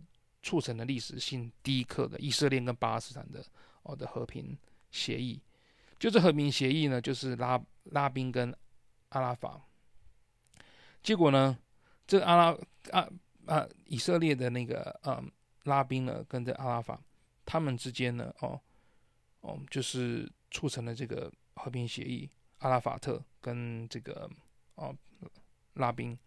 [0.45, 3.41] 促成了历史性第一课的以色列跟巴勒斯坦的
[3.83, 4.57] 哦的和平
[4.91, 5.41] 协议，
[5.97, 8.53] 就这和平协议呢，就是拉拉宾跟
[9.07, 9.61] 阿拉法。
[11.01, 11.57] 结果呢，
[12.05, 12.57] 这阿拉
[12.91, 13.09] 啊
[13.45, 15.31] 啊以色列的那个嗯
[15.63, 16.99] 拉宾呢跟这阿拉法，
[17.45, 18.59] 他们之间呢哦
[19.41, 22.29] 哦就是促成了这个和平协议，
[22.59, 24.29] 阿拉法特跟这个
[24.75, 24.95] 哦
[25.73, 26.17] 拉宾，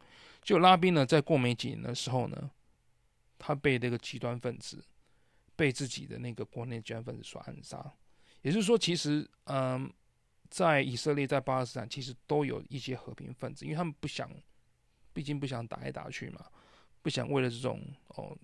[0.43, 2.51] 就拉宾呢在过没几年的时候呢。
[3.39, 4.83] 他被那个极端分子，
[5.55, 7.93] 被自己的那个国内极端分子所暗杀，
[8.41, 9.93] 也就是说，其实，嗯，
[10.49, 14.31] 在以色列、在巴勒斯坦，其实都有一些和平分子，因为他们不想，
[15.13, 16.47] 毕竟不想打来打去嘛，
[17.07, 18.37] 不想为了这种哦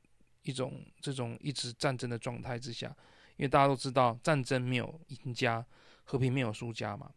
[0.43, 2.87] 一种这种一直战争的状态之下，
[3.35, 5.67] 因为大家都知道战争没有赢家，
[6.05, 7.11] 和平没有输家嘛。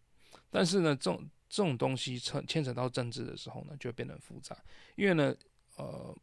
[0.50, 4.58] 但是呢，这种这种东西牵牵扯到政治的时候呢，就变得复杂，
[4.96, 5.36] 因为呢，
[5.76, 6.18] 呃。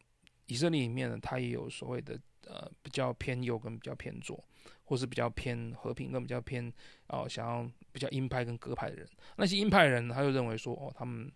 [0.47, 4.45] 以色列里面呢，它也有所谓的呃比较偏右跟比较偏左，
[4.85, 6.71] 或是比较偏和平跟比较偏
[7.07, 9.09] 哦、想要比较鹰派跟鸽派的人。
[9.37, 11.31] 那些鹰派人他就认为说哦，他们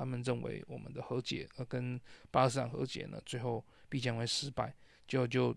[0.00, 4.74] 他们认为我们的和解呃跟巴勒斯坦和解呢，最后必将会失败，
[5.06, 5.54] 就就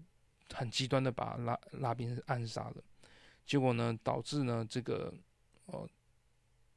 [0.54, 2.76] 很极端的把拉拉宾暗杀了。
[3.46, 5.14] 结果呢，导致呢这个
[5.68, 5.88] 哦、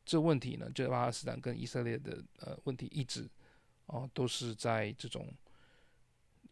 [0.04, 3.28] 这问题呢，就巴勒斯坦跟以色列的呃问题一直
[3.86, 5.26] 哦、都是在这种。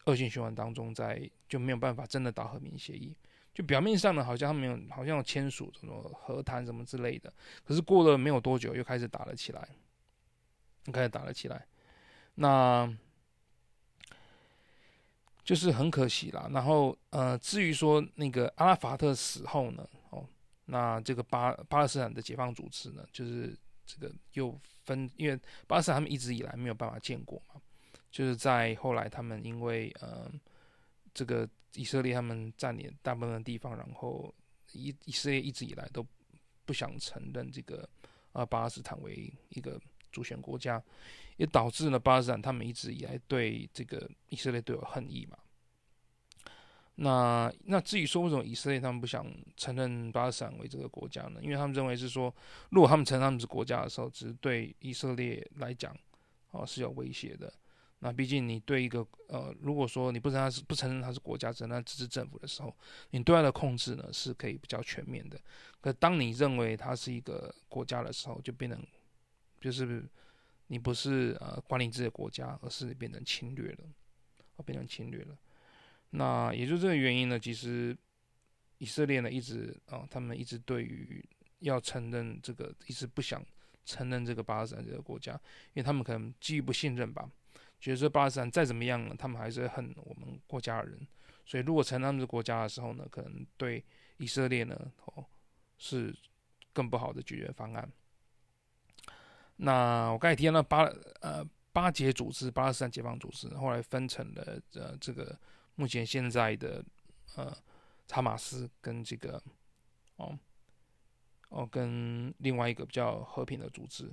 [0.06, 3.16] 恶性循环当中，在就没有办法真的达和平协议。
[3.54, 7.32] 就表面上呢，好像他们有好像有签署什么和谈什么之类的，
[7.64, 9.66] 可是过了没有多久，又开始打了起来，
[10.92, 11.66] 开始打了起来。
[12.34, 12.92] 那
[15.44, 16.48] 就是很可惜啦。
[16.50, 20.26] 然后呃，至于说那个阿拉法特死后呢，哦，
[20.64, 27.60] 那这个巴巴勒斯坦的解放组织呢，就是这个又分，因为巴勒斯坦他们一直以来没有办法建国嘛。
[28.10, 30.30] 就是在后来，他们因为呃，
[31.12, 34.32] 这个以色列他们占领大部分地方，然后
[34.72, 36.06] 以以色列一直以来都
[36.64, 37.88] 不想承认这个
[38.32, 39.80] 啊巴勒斯坦为一个
[40.14, 40.80] 主权国家，
[41.36, 45.36] 也导致了巴勒斯坦他们一直以来对这个以色列都有恨意嘛。
[46.96, 51.40] 那那至于说为什么以色列他们不想承认巴勒斯坦为这个国家呢？
[51.42, 52.32] 因为他们认为是说，
[52.70, 55.92] 如果他们承认他们是国家的时候，只是对以色列来讲
[56.52, 57.52] 哦是有威胁的。
[57.98, 62.72] 那毕竟你对一个呃，如果说你不承认他是不承认他是国家，只能自治政府的时候，
[63.10, 65.40] 你对外的控制呢是可以比较全面的。
[65.80, 68.78] 可当你认为他是一个国家的时候，就变成
[69.64, 70.06] 就是
[70.66, 73.78] 你不是呃管理自己的国家，而是变成侵略了，
[74.62, 75.34] 变成侵略了。
[76.10, 77.96] 那也就这个原因呢，其实
[78.76, 81.26] 以色列呢一直啊、他们一直对于
[81.60, 83.42] 要承认这个，一直不想
[83.86, 85.32] 承认这个巴勒斯坦这个国家，
[85.72, 87.26] 因为他们可能基于不信任吧。
[87.80, 91.06] 觉得说巴勒斯坦再怎么样呢，他们还是恨我们国家的人，
[91.46, 93.82] 所以如果承认他们的国家的时候呢，可能对
[94.18, 95.24] 以色列呢，哦，
[95.78, 96.14] 是
[96.74, 97.90] 更不好的解决方案。
[99.64, 100.84] 那我刚才提到巴
[101.22, 105.34] 呃巴解组织、巴勒斯坦解放组织，后来分成了呃这个
[105.76, 106.84] 目前现在的
[107.36, 107.50] 呃
[108.06, 109.42] 查马斯跟这个
[110.16, 110.38] 哦
[111.48, 114.12] 哦跟另外一个比较和平的组织。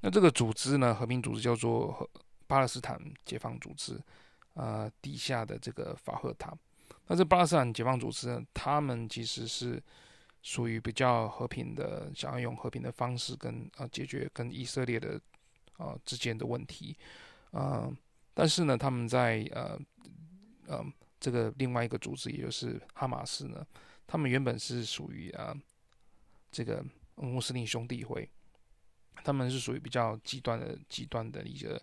[0.00, 2.06] 那这个组织呢，和平组织叫做
[2.46, 3.98] 巴勒斯坦解放组织，
[4.52, 6.54] 呃，底下的这个法赫塔，
[7.06, 9.82] 那这巴勒斯坦解放组织呢，他们其实是
[10.44, 15.18] 属于比较和平的，想要用和平的方式跟啊解决跟以色列的
[15.78, 16.94] 啊之间的问题，
[17.50, 17.90] 啊，
[18.34, 19.80] 但是呢，他们在呃
[20.66, 20.84] 呃
[21.18, 23.66] 这个另外一个组织，也就是哈马斯呢，
[24.06, 25.56] 他们原本是属于啊
[26.52, 28.28] 这个穆斯林兄弟会，
[29.24, 31.80] 他们是属于比较极端的极端的一个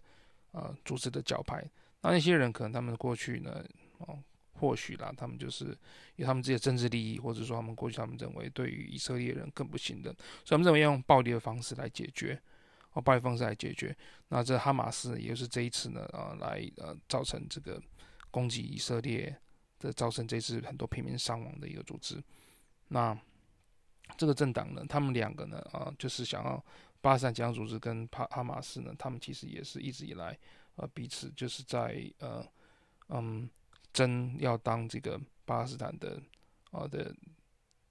[0.51, 1.67] 呃组织的教派，
[2.01, 3.65] 那那些人可能他们过去呢，
[3.97, 4.19] 哦。
[4.61, 5.75] 或许啦，他们就是
[6.17, 12.39] 有他们自己的政治利益，或者说他们过去他们认为对于以色列人更不信任，所以他们认为要用暴力的方式来解决，
[12.93, 13.97] 哦，暴力方式来解决。
[14.27, 17.81] 那这哈马斯也就是这一次呢，啊，来呃造成这个
[18.29, 19.35] 攻击以色列
[19.79, 22.23] 的，造成这次很多平民伤亡的一个组织。
[22.89, 23.17] 那
[24.15, 26.63] 这个政党呢，他们两个呢，啊，就是想要
[27.01, 30.37] 巴勒斯坦解放组织跟哈哈马斯呢，他们其实也是一直以来
[30.75, 32.45] 呃彼此就是在呃
[33.09, 33.49] 嗯。
[33.93, 36.21] 真要当这个巴勒斯坦的
[36.71, 37.13] 啊的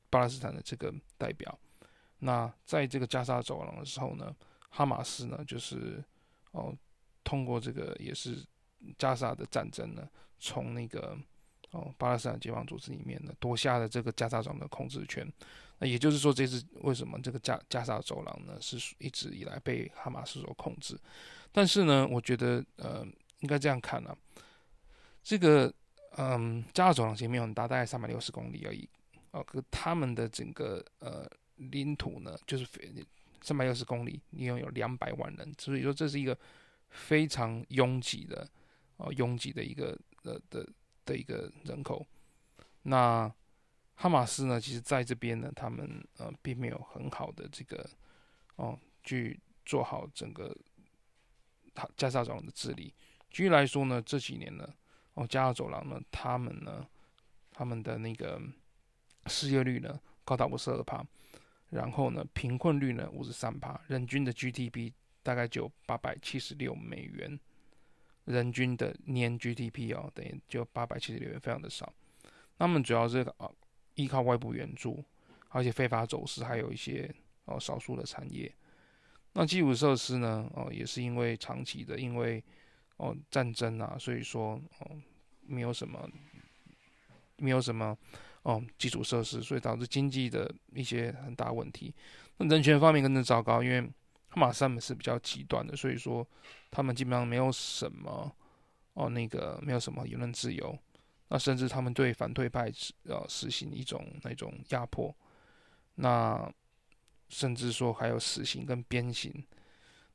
[0.09, 1.59] 巴勒斯坦的这个代表，
[2.19, 4.35] 那在这个加沙走廊的时候呢，
[4.71, 6.03] 哈马斯呢就是
[6.53, 6.75] 哦
[7.23, 8.43] 通过这个也是
[8.97, 10.09] 加沙的战争呢，
[10.39, 11.15] 从那个
[11.73, 15.31] 哦巴勒斯坦解放组织里面呢夺下了这个加沙走廊的控制权。
[15.79, 20.99] 那也就是说，这是为什么这个加加沙走廊呢是一直以来被哈马斯所控制？
[21.53, 23.07] 但是呢，我觉得呃
[23.41, 24.17] 应该这样看啊，
[25.23, 25.71] 这个。
[26.17, 28.89] 嗯，加沙走廊其实没有很大，大概三百六十公里而已。
[29.31, 32.67] 哦，可他们的整个呃领土呢，就是
[33.41, 36.37] 三百六十公里，一共有两百万人，所以说这是一个
[36.89, 38.47] 非常拥挤的
[38.97, 40.69] 哦，拥挤的一个呃的
[41.05, 42.05] 的一个人口。
[42.83, 43.33] 那
[43.95, 47.89] 哈马斯呢，其实在这边呢，他们呃并没有很好的这个
[48.57, 50.53] 哦去做好整个
[51.97, 52.93] 加沙走廊的治理。
[53.31, 54.69] 举例来说呢，这几年呢。
[55.21, 56.87] 哦，加沙走廊呢，他们呢，
[57.53, 58.41] 他们的那个
[59.27, 61.05] 失业率呢高达五十二趴，
[61.69, 64.91] 然后呢，贫困率呢五十三趴，人均的 GDP
[65.23, 67.39] 大概就八百七十六美元，
[68.25, 71.93] 人均的年 GDP 哦，等于就八百七十六元，非常的少。
[72.57, 73.51] 那么主要是啊
[73.97, 75.05] 依靠外部援助，
[75.51, 78.51] 而且非法走私，还有一些哦少数的产业。
[79.35, 82.43] 那基础设施呢，哦也是因为长期的因为
[82.97, 84.99] 哦战争啊，所以说哦。
[85.51, 86.09] 没有什么，
[87.37, 87.97] 没有什么
[88.43, 91.93] 哦，基础设施，所以导致经济的一些很大问题。
[92.39, 93.87] 那人权方面更是糟糕，因为
[94.35, 96.27] 马斯他们是比较极端的，所以说
[96.71, 98.33] 他们基本上没有什么
[98.95, 100.79] 哦，那个没有什么言论自由。
[101.29, 102.73] 那甚至他们对反对派
[103.05, 105.15] 呃实行一种那种压迫，
[105.97, 106.51] 那
[107.29, 109.33] 甚至说还有死刑跟鞭刑。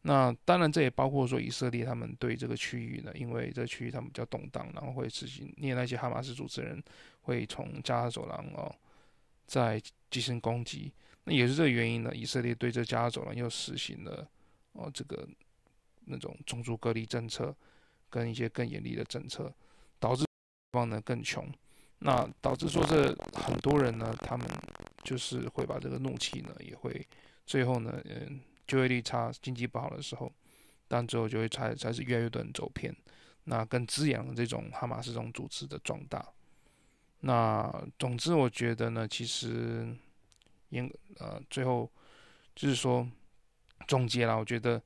[0.08, 6.80] 那当然，这也包括说以色列他们对这个区域呢，因为这区域他们比较动荡，然后会执行，因为那些哈马斯主持人
[7.22, 8.72] 会从加沙走廊哦，
[9.48, 10.94] 在进行攻击。
[11.24, 14.30] 那也是这个原因呢，以色列对这加沙走廊又实行了
[14.74, 15.28] 哦这个
[16.02, 17.56] 那种种族隔离政策，
[18.08, 19.52] 跟一些更严厉的政策，
[20.00, 20.24] 导致
[20.74, 21.52] 方呢更穷。
[21.98, 24.48] 那导致说这很多人呢，他们
[25.04, 27.04] 就是会把这个怒气呢，也会
[27.48, 28.39] 最后呢，嗯。
[28.67, 30.32] 就业率差、经济不好的时候，
[30.88, 32.95] 但最后就会才才是越来越多人走偏，
[33.45, 36.28] 那更滋养这种哈马斯这种组织的壮大。
[37.21, 39.88] 那总之，我觉得呢，其实，
[40.69, 41.91] 应呃最后
[42.56, 43.08] 就是说
[43.88, 44.82] 总结了，我觉得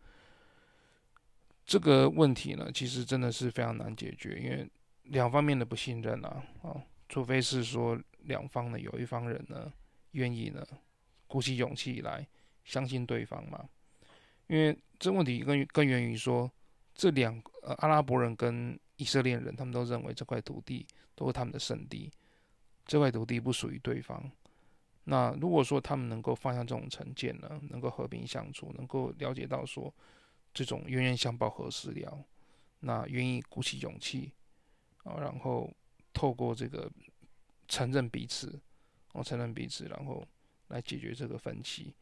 [1.65, 4.69] 这个问题呢，其实真的是非常难解决，因为
[5.03, 9.71] 两方面的不信任啊，啊，除非是说两方呢有一方人呢
[10.11, 10.65] 愿意呢
[11.27, 12.25] 鼓起勇气来。
[12.69, 13.67] 相信对方嘛？
[14.45, 16.51] 因为这问题根根源于说，
[16.93, 22.12] 这两呃阿拉伯人跟以色列人，他们都认为这块土地都是他们的圣地，
[22.86, 24.32] 这块土地不属于对方。
[25.05, 29.91] 那如果说他们能够放下这种成见呢，能够和平相处，能够了解到说
[30.53, 32.23] 这种冤冤相报何时了，
[32.82, 34.32] 那愿意鼓起勇气
[35.03, 35.73] 啊，然后
[36.13, 36.91] 透过这个
[37.67, 38.60] 承认彼此，
[39.13, 40.23] 哦承认彼此，然后
[40.67, 41.95] 来解决这个分歧。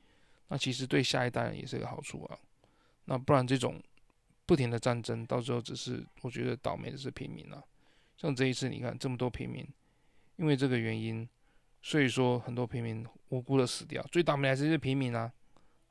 [0.50, 2.38] 那其实对下一代人也是一个好处啊。
[3.06, 3.82] 那不然这种
[4.46, 7.64] 不停的战争，到时候只是我觉得倒霉的是平民啊。
[8.16, 9.68] 像这一次你看这么多平民，
[10.38, 11.28] 因为这个原因，
[11.82, 14.02] 所以说很多平民无辜的死掉。
[14.12, 15.32] 最倒霉还是这些平民啊，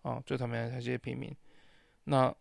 [0.03, 1.35] 啊，最倒霉还是这些平民。
[2.05, 2.35] 那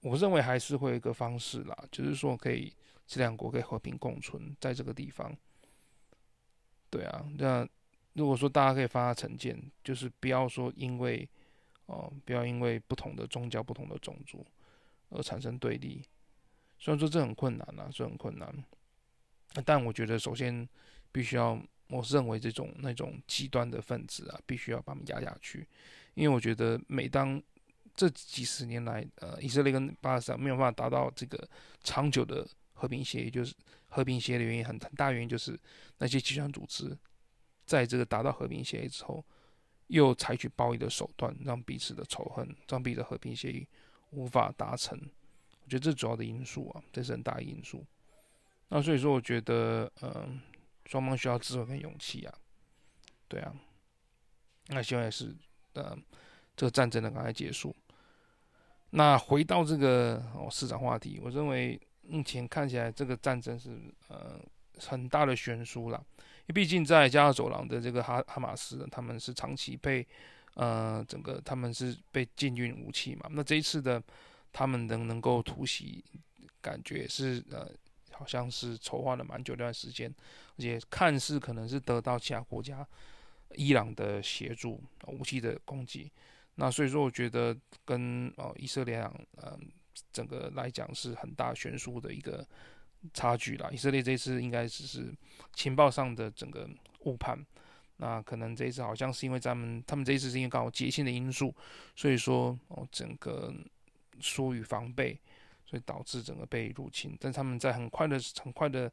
[0.00, 2.74] 我认为还是会有一个方式啦，就是说可以
[3.06, 5.36] 这两国可以和平共存在这个地方。
[6.88, 7.68] 对啊，那。
[8.14, 11.28] 如果说大家可以放下成见，就是不要说因为，
[11.86, 14.44] 哦，不要因为不同的宗教、不同的种族
[15.10, 16.02] 而产生对立。
[16.78, 18.52] 虽然说这很困难啊，这很困难。
[19.64, 20.68] 但我觉得首先
[21.12, 25.66] 必须要，我认为这种那种极端的分子啊，必须要把他们压下去，
[26.14, 27.42] 因为我觉得每当
[27.94, 31.48] 这几十年来，呃，以色列跟巴勒斯坦没有办法达到这个
[31.82, 33.54] 长久的和平协议，就是
[33.88, 35.58] 和平协议的原因很很大原因就是
[35.98, 36.96] 那些极端组织
[37.70, 39.24] 在这个达到和平协议之后，
[39.86, 43.64] 又采取暴力的手段，让彼此的仇恨，让彼此的和平协议
[44.10, 44.98] 无法达成。
[45.62, 47.86] 我觉得这主要的因素啊，这是很大的因素。
[48.70, 50.28] 那所以说，我觉得，嗯、呃，
[50.86, 52.34] 双方需要智慧跟勇气啊，
[53.28, 53.54] 对啊。
[54.66, 55.32] 那希望也是，
[55.74, 55.96] 呃，
[56.56, 57.72] 这个战争能赶快结束。
[58.90, 64.40] 那回到这个哦市场话题，我认为目前看起来这个战争是呃
[64.76, 66.04] 很大的悬殊了，
[66.50, 70.06] 毕竟在加沙走廊的这个哈哈马斯，他们是长期被
[70.54, 74.02] 呃整个他们是被禁运武器嘛，那这一次的
[74.52, 76.04] 他们能能够突袭，
[76.60, 77.70] 感觉是呃。
[78.12, 80.14] 好像是筹划了蛮久一段时间，
[80.58, 82.86] 而且看似可能是得到其他国家
[83.54, 86.12] 伊朗的协助，武器的供给。
[86.56, 88.98] 那所以说，我觉得跟呃以色列
[89.36, 89.58] 呃
[90.12, 92.46] 整个来讲是很大悬殊的一个
[93.12, 93.68] 差距啦。
[93.72, 95.14] 以色列这次应该只是
[95.52, 96.68] 情报上的整个
[97.00, 97.38] 误判，
[97.96, 101.54] 那可能这一次好像是因为咱们他们这一次是因为刚好节庆的因素，
[101.94, 103.54] 所以说哦整个
[104.20, 105.18] 疏于防备。
[105.66, 108.92] 所以导致整个被入侵，但他们在很快的、很快的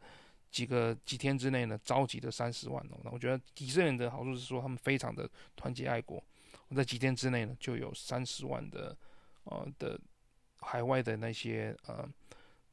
[0.52, 3.00] 几个几天之内呢，召集的三十万哦。
[3.04, 6.24] 那我觉得以色列的好处是说，他们非常的团结爱国。
[6.68, 8.96] 我在几天之内呢，就有三十万的
[9.46, 10.00] 呃的
[10.60, 12.08] 海外的那些呃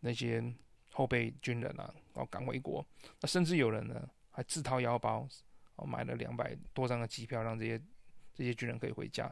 [0.00, 0.52] 那些
[0.94, 2.84] 后备军人啊，然后赶回国。
[3.20, 5.28] 那甚至有人呢，还自掏腰包
[5.76, 7.78] 哦买了两百多张的机票，让这些
[8.32, 9.30] 这些军人可以回家。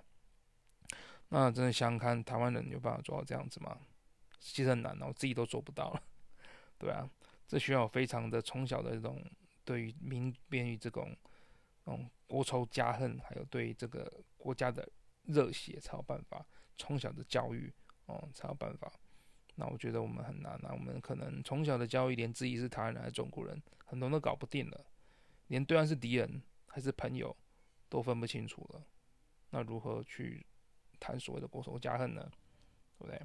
[1.28, 3.78] 那真的想想看，台湾人有办法做到这样子吗？
[4.40, 6.02] 其实很难，我自己都做不到了，
[6.76, 7.08] 对啊，
[7.46, 9.24] 这需要非常的从小的这种
[9.64, 11.16] 对于民变于这种，
[11.86, 14.86] 嗯，国仇家恨，还有对这个国家的
[15.22, 16.44] 热血才有办法，
[16.76, 17.72] 从小的教育，
[18.06, 18.92] 哦、嗯，才有办法。
[19.54, 24.84] 那我觉得我们很难，那我们可能从小的教育，连自己是台湾人还是中国人，很多都搞不定了，
[25.48, 27.36] 连对岸是敌人还是朋友
[27.88, 28.82] 都分不清楚了，
[29.50, 30.44] 那如何去
[30.98, 32.30] 谈所谓的国仇家恨呢？
[32.98, 33.20] 对不对？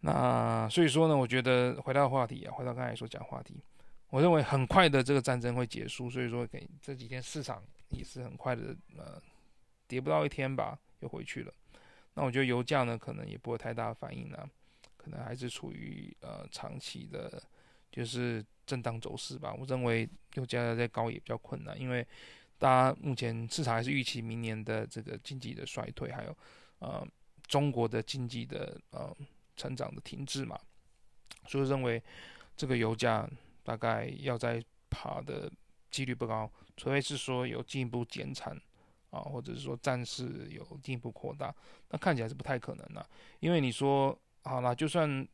[0.00, 3.64] 那所以说呢，我觉得回到话题啊，回到刚才所讲话题，
[4.10, 9.20] 我认为很快的这个战争会结束，所以说给这几天市场也是很快的，呃，
[9.88, 11.52] 跌不到一天吧，又回去了。
[12.12, 14.48] 那我觉得油价呢，可能也不会太大反应啊，
[15.06, 17.40] 可能还是处于呃长期的，
[17.92, 19.54] 就是震荡走势吧。
[19.54, 22.04] 我认为油价再高也比较困难，因为
[22.58, 26.36] 大家目前市场还是预期明年的这个经济的衰退，还有
[26.80, 27.06] 呃
[27.46, 29.16] 中国的经济的呃。
[29.58, 30.60] 成长的停滞嘛，
[31.46, 32.02] 所以认为
[32.58, 33.26] 这个油价
[33.62, 35.50] 大概要在爬的
[35.90, 38.54] 几率不高，除非是说有进一步减产
[39.08, 41.56] 啊，或者是说战事有进一步扩大，
[41.88, 43.08] 那看起来是不太可能的。
[43.40, 44.14] 因为你说
[44.46, 45.26] 好了，就算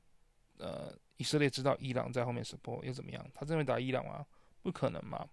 [0.58, 3.24] 呃以色列知道伊朗在后面 support 又怎么样？
[3.34, 4.26] 他真的打伊朗吗？
[4.62, 5.28] 不可能嘛，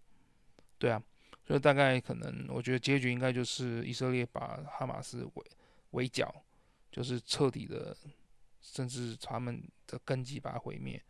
[0.78, 1.02] 对啊，
[1.46, 5.44] 所以大概可能我觉得结局应该就是以色列把哈马斯围
[5.92, 6.34] 围剿，
[6.92, 7.96] 就是彻底的。
[8.62, 11.02] 甚至他们的根基把它毁灭，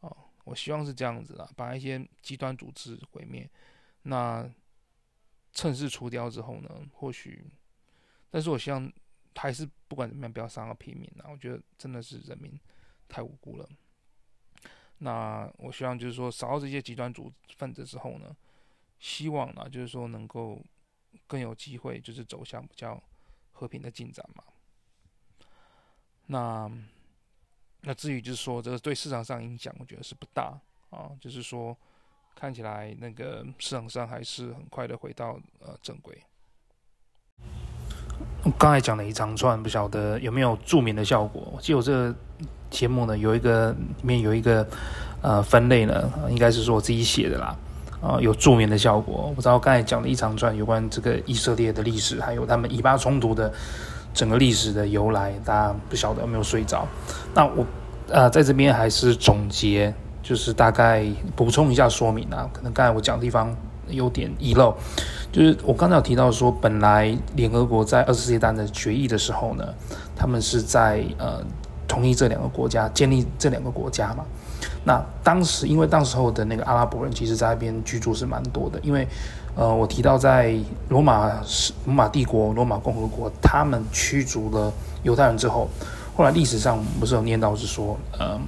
[0.00, 3.48] 哦，我希望是这样子啦，把一些极端组织毁灭，
[4.04, 4.50] 那
[5.52, 7.44] 趁势除掉之后呢，或许，
[8.30, 8.90] 但是我希望
[9.36, 12.58] 还是不管怎么样，不要伤到平民啊，我觉得真的是人民
[13.08, 13.68] 太无辜了。
[14.98, 18.34] 那我希望就是说，扫到这些极端组分子之后呢，
[18.98, 20.60] 希望呢就是说能够
[21.26, 23.00] 更有机会，就是走向比较
[23.52, 24.42] 和平的进展嘛。
[26.26, 26.70] 那
[27.82, 30.58] 那至于就是说，这个对市场上影响，我觉得是不大
[30.90, 31.14] 啊。
[31.20, 31.76] 就是说，
[32.34, 36.20] 看起来那个市场上还是很快的回到呃正轨。
[38.58, 41.42] 刚才讲了一长串，不晓得有没有助眠的效果。
[41.54, 42.14] 我记得我这个
[42.70, 44.66] 节目呢，有一个里面有一个
[45.22, 47.56] 呃分类呢，应该是说我自己写的啦
[48.00, 49.26] 啊，有助眠的效果。
[49.28, 53.52] 我不知道刚才讲了一长串有关这个以色列的历史，还有他们以巴冲突的。
[54.14, 56.88] 整个历史的由来，大家不晓得有没有睡着？
[57.34, 57.66] 那我
[58.08, 59.92] 呃在这边还是总结，
[60.22, 61.04] 就是大概
[61.34, 62.48] 补充一下说明啊。
[62.50, 63.54] 可能刚才我讲的地方
[63.88, 64.74] 有点遗漏，
[65.32, 69.64] 就是我刚才有提到说，本来联合国在二次世界大战的决议的时候呢，
[70.14, 71.42] 他们是在呃
[71.86, 74.24] 同意这两个国家建立这两个国家嘛。
[74.84, 79.06] 那当时因为当时候的那个阿拉伯人，其实在那边居住是蛮多的，因为。
[79.58, 80.54] 呃，我提到在
[80.90, 84.70] 罗马是罗马帝国、罗马共和国，他们驱逐了
[85.02, 85.66] 犹太人之后，
[86.14, 88.38] 后来历史上不是有念到是说，呃，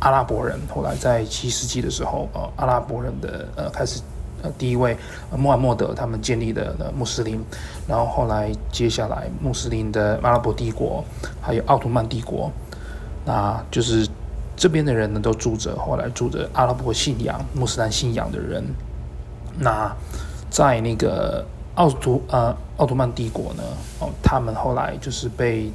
[0.00, 4.00] 阿拉伯人，后来在七世纪的时候，呃，阿拉伯人的呃开始
[4.42, 4.96] 呃第一位
[5.36, 7.42] 穆罕默德他们建立的穆斯林，
[7.88, 11.04] 然后后来接下来穆斯林的阿拉伯帝国，
[11.40, 12.50] 还有奥图曼帝国，
[13.24, 14.08] 那就是
[14.56, 18.64] 这边的人呢都住着，后来住着阿拉伯信仰、穆斯林信仰的人，
[19.58, 19.94] 那
[20.50, 23.62] 在那个奥图呃奥图曼帝国呢，
[24.00, 25.70] 哦，他们后来就是被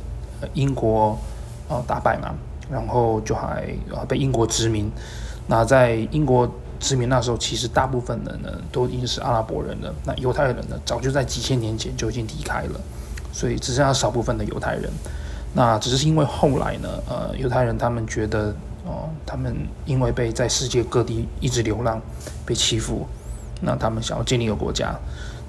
[0.53, 1.17] 英国
[1.67, 2.33] 呃打败嘛。
[2.71, 3.67] 然后就还
[4.07, 4.89] 被英国殖民，
[5.45, 6.49] 那在英国
[6.81, 9.93] 殖民那时候，其实大部分人呢都已经是阿拉伯人了。
[10.03, 12.81] 那犹太人呢，早就在几千年前就已经离开了，
[13.31, 14.91] 所以只剩下少部分的犹太人。
[15.53, 18.55] 那只是因为后来呢，呃，犹太人他们觉得，
[18.85, 19.55] 哦，他们
[19.85, 22.01] 因为被在世界各地一直流浪，
[22.45, 23.05] 被欺负，
[23.61, 24.95] 那他们想要建立一个国家，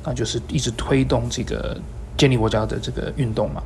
[0.04, 1.80] 那就是一直推动这个
[2.18, 3.62] 建立国家的这个运动嘛。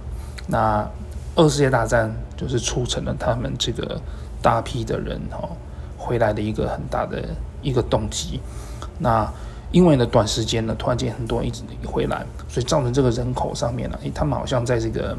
[0.46, 0.88] 那
[1.34, 4.00] 二次世界大战就是促成了他们这个
[4.40, 5.48] 大批的人哈
[5.96, 7.24] 回来的一个很大的
[7.68, 8.40] 一个动机。
[8.98, 9.30] 那
[9.72, 15.16] 因为呢短时间呢突然间很多人一直回来，所以造成这个人口上面呢，他们好像在这个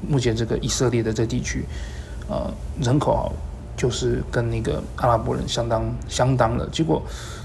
[0.00, 1.64] 目前这个以色列的这地区，
[2.28, 3.32] 呃，人口
[3.76, 6.66] 就是跟那个阿拉伯人相当相当的。
[6.70, 7.02] 结果，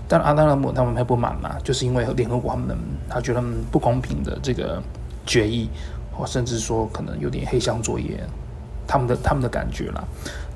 [0.08, 2.78] 但阿拉伯他们还不满嘛，就是因为联合国他们
[3.10, 4.82] 他觉得不公平的这个
[5.26, 5.70] 决议。
[6.12, 8.22] 或甚至说可能有点黑箱作业，
[8.86, 10.04] 他们的他们的感觉啦，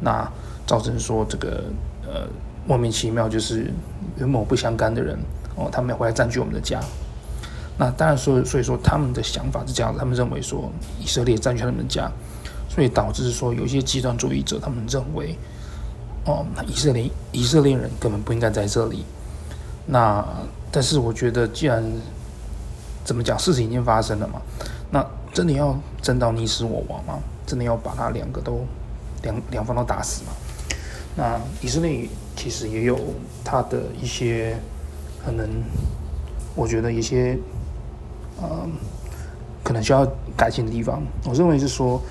[0.01, 0.29] 那
[0.67, 1.63] 造成说这个
[2.05, 2.27] 呃
[2.67, 3.71] 莫名其妙就是
[4.17, 5.17] 与某不相干的人
[5.55, 6.79] 哦，他们要回来占据我们的家。
[7.77, 12.11] 那当然说，所以说他们的想法是这样，他们认为说以色列占据他们的家，
[12.69, 15.37] 所以导致说有一些极端主义者他们认为
[16.25, 19.03] 哦，那以色列以色列人根本不应该在这里。
[19.85, 20.25] 那
[20.71, 21.83] 但是我觉得既然
[23.03, 24.41] 怎么讲，事情已经发生了嘛，
[24.89, 25.05] 那。
[25.33, 27.17] 真的要争到你死我亡吗？
[27.43, 28.63] 真的要把他两个都
[29.23, 30.31] 两两方都打死吗？
[31.15, 32.99] 那以色列其实也有
[33.43, 34.57] 他的一些
[35.23, 35.47] 可能，
[36.55, 37.37] 我觉得一些
[38.41, 38.67] 呃
[39.63, 40.05] 可能需要
[40.35, 41.01] 改进的地方。
[41.25, 42.01] 我认为是说，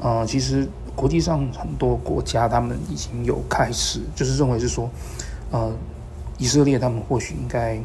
[0.00, 4.90] 呃，其实国际上很多国家他们已经有开始，就是认为是说，
[5.50, 5.72] 呃，
[6.38, 7.80] 以色列他们或许应该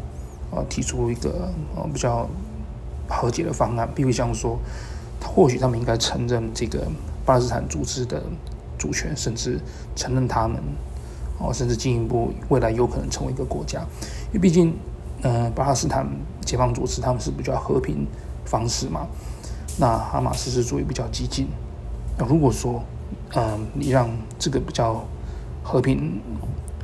[0.51, 2.27] 呃提出一个呃比较。
[3.05, 4.57] 和解的方案，比如像说，
[5.21, 6.87] 或许他们应该承认这个
[7.25, 8.23] 巴勒斯坦组织的
[8.77, 9.59] 主权，甚至
[9.93, 10.59] 承认他们，
[11.43, 13.81] 哦，甚至进一步未来有可能成为一个国家。
[14.27, 14.73] 因为毕竟，
[15.23, 16.07] 嗯、巴勒斯坦
[16.45, 18.07] 解放组织他们是比较和平
[18.45, 19.05] 方式嘛，
[19.77, 21.47] 那哈马斯是属于比较激进。
[22.17, 22.81] 那如果说，
[23.35, 25.05] 嗯、你让这个比较
[25.61, 26.21] 和平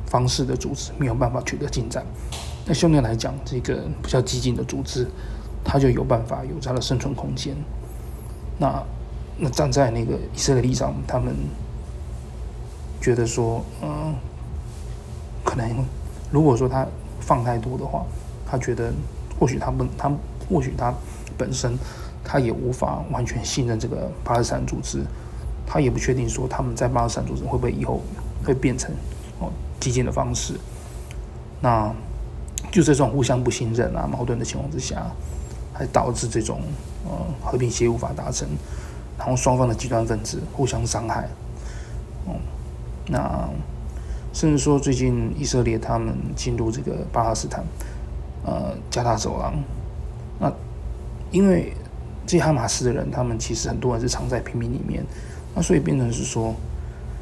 [0.06, 2.04] 方式的组织没有办法取得进展，
[2.66, 5.06] 那相对来讲，这个比较激进的组织。
[5.62, 7.54] 他就有办法有他的生存空间。
[8.58, 8.82] 那
[9.36, 11.36] 那站在那个以色列立场，他们
[12.98, 14.14] 觉得说，嗯，
[15.50, 15.84] 可能
[16.30, 16.86] 如果说他
[17.18, 18.04] 放太多的话，
[18.46, 18.92] 他觉得
[19.36, 20.08] 或许他们他
[20.48, 20.94] 或许他
[21.36, 21.76] 本身
[22.22, 25.04] 他也无法完全信任这个巴勒斯坦组织，
[25.66, 28.00] 他也不确定说他们在巴勒斯坦组织会不会以后
[28.44, 28.94] 会变成
[29.40, 30.54] 哦激进的方式。
[31.60, 31.92] 那
[32.70, 35.10] 就这种互相不信任啊矛盾的情况之下。
[35.72, 36.60] 还导致这种
[37.06, 38.46] 呃和平协议无法达成，
[39.16, 41.26] 然后双方的极端分子互相伤害，
[42.26, 42.36] 哦、
[43.06, 43.48] 那
[44.32, 47.64] 甚至说最近以色列他们进入这个巴勒斯坦
[48.44, 49.54] 呃加大走廊，
[50.38, 50.52] 那
[51.30, 51.72] 因为
[52.26, 55.04] 这些哈马斯的人，他们其实很多人是藏在平民里面，
[55.54, 56.54] 那所以变成是说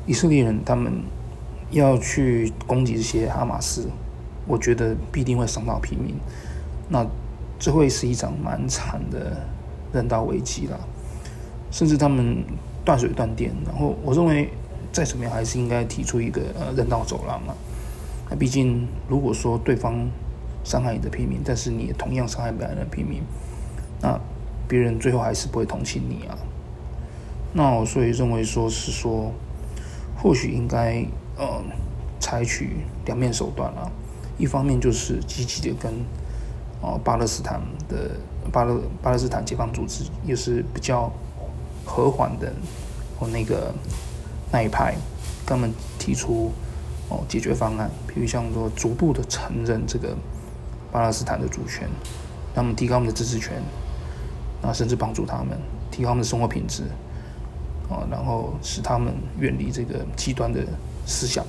[0.06, 0.92] 以色列人他们
[1.70, 3.88] 要去攻击这些哈马斯，
[4.46, 6.14] 我觉得必定会伤到平民，
[6.88, 7.06] 那。
[7.60, 9.36] 这会是一场蛮惨的
[9.92, 10.78] 人道危机了，
[11.72, 12.44] 甚至他们
[12.84, 13.52] 断水断电。
[13.66, 14.48] 然后我认为
[14.92, 17.54] 再怎么样还是应该提出一个呃人道走廊嘛。
[18.30, 20.08] 那毕竟如果说对方
[20.64, 23.22] 伤害你的平民，但是你也同样伤害别人的平民，
[24.00, 24.18] 那
[24.66, 26.36] 别人最后还是不会同情你啊。
[27.52, 29.32] 那我所以认为说是说，
[30.16, 31.04] 或许应该
[31.36, 31.62] 呃
[32.20, 33.90] 采取两面手段啊，
[34.36, 35.92] 一方面就是积极的跟。
[36.80, 38.12] 哦，巴勒斯坦的
[38.52, 41.10] 巴勒巴勒斯坦解放组织也是比较
[41.84, 42.52] 和缓的，
[43.18, 43.74] 哦，那个
[44.50, 44.94] 那一派，
[45.46, 46.50] 他们提出
[47.08, 50.16] 哦解决方案，比如像说逐步的承认这个
[50.90, 51.88] 巴勒斯坦的主权，
[52.54, 53.62] 他们提高他们的自治权，
[54.62, 55.58] 那甚至帮助他们
[55.90, 56.84] 提高他们的生活品质，
[57.88, 60.64] 哦，然后使他们远离这个极端的
[61.06, 61.44] 思想。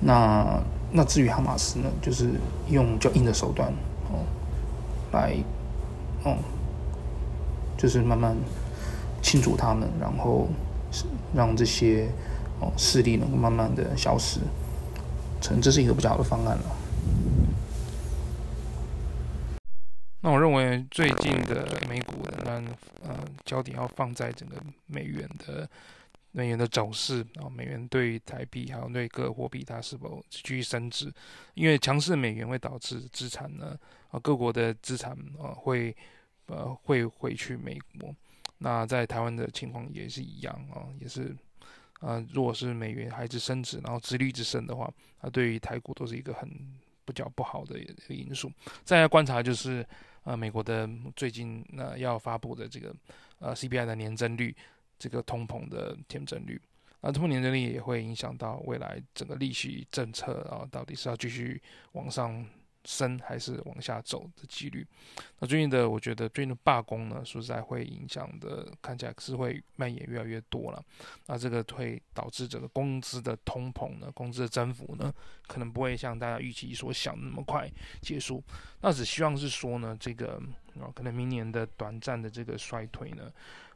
[0.00, 0.60] 那
[0.90, 2.30] 那至于哈马斯呢，就是
[2.68, 3.72] 用较硬的手段。
[4.10, 4.24] 哦，
[5.12, 5.36] 来，
[6.24, 6.36] 哦，
[7.76, 8.34] 就是慢慢
[9.20, 10.48] 清除他们，然后
[11.34, 12.08] 让这些
[12.60, 14.40] 哦势力能够慢慢的消失，
[15.40, 16.76] 成这是一个比较好的方案了。
[20.20, 22.12] 那我认为最近的美股
[22.44, 22.62] 呢，
[23.02, 24.56] 呃，焦点要放在整个
[24.86, 25.68] 美元的
[26.32, 31.12] 美元的走势啊，美元对台币还有对各货币它是否继续升值？
[31.54, 33.78] 因为强势美元会导致资产呢
[34.10, 35.96] 啊各国的资产啊会
[36.46, 38.12] 呃会回去美国。
[38.58, 41.34] 那在台湾的情况也是一样啊，也是
[42.00, 44.92] 啊，如果是美元还是升值，然后殖利率升的话，
[45.22, 46.48] 那对于台股都是一个很
[47.04, 48.50] 比较不好的一个因素。
[48.84, 49.86] 再来观察就是。
[50.24, 50.86] 呃，美国的
[51.16, 52.94] 最近呢、呃、要发布的这个
[53.38, 54.54] 呃 CPI 的年增率，
[54.98, 56.60] 这个通膨的天增率，
[57.00, 62.44] 啊，通膨年增率也会影响到未来整个利息政策啊，到底是要继续往上。
[62.88, 64.86] 升还是往下走的几率？
[65.38, 70.82] 那最近的，我觉得最近的罢工呢，说实在会影响的，看起来是会蔓延越来越多了。
[71.26, 75.12] 那这个会导致整个工资的通膨呢，工资的增幅呢，
[75.46, 77.70] 可能不会像大家预期所想那么快
[78.00, 78.42] 结束。
[78.80, 80.42] 那只希望是说呢，这个
[80.80, 83.30] 啊，可能明年的短暂的这个衰退呢，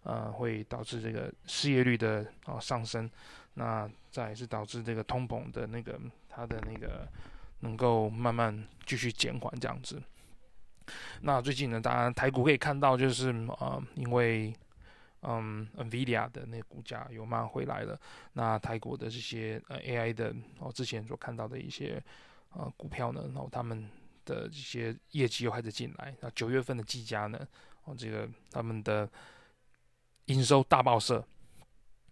[0.05, 3.11] 呃，会导致这个失业率的啊上升，
[3.53, 6.01] 那再是导致这个通膨的那个
[6.31, 7.07] 它的那个。
[7.63, 10.01] 能够慢慢继续减缓这样子。
[11.23, 14.53] 那最近呢，当然台股可以看到，就是呃，因为
[15.23, 17.99] 嗯，NVIDIA 的那股价有慢慢回来了。
[18.33, 22.03] 那台股的这些呃 AI 的哦，之前所看到的一些
[22.53, 23.89] 呃股票呢，然后他们
[24.25, 26.13] 的这些业绩又开始进来。
[26.21, 27.39] 那九月份的技嘉呢，
[27.85, 29.09] 哦，这个他们的
[30.27, 31.25] 营收大爆射。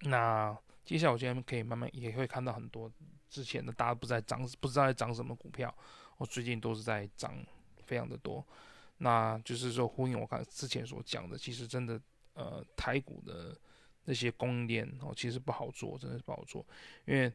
[0.02, 2.90] 那接下来我今天可以慢慢也会看到很多。
[3.28, 5.72] 之前的大家不在涨，不知道在涨什么股票，
[6.16, 7.32] 我最近都是在涨，
[7.84, 8.44] 非常的多。
[8.98, 12.00] 那就是说呼应我刚之前所讲的，其实真的，
[12.34, 13.56] 呃，台股的
[14.04, 16.66] 那些供应链哦，其实不好做，真的是不好做。
[17.04, 17.32] 因为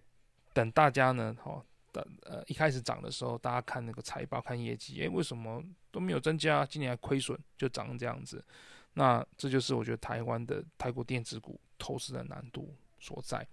[0.54, 6.66] 等大家呢，哦，等呃一开始涨的时候，大家看那个财报、看业绩，诶，为什么都没有增加？
[6.66, 8.44] 今年还亏损，就涨这样子。
[8.96, 12.76] 那这就是我觉得台湾的台股电子股投资的难度
[13.06, 13.46] 所在。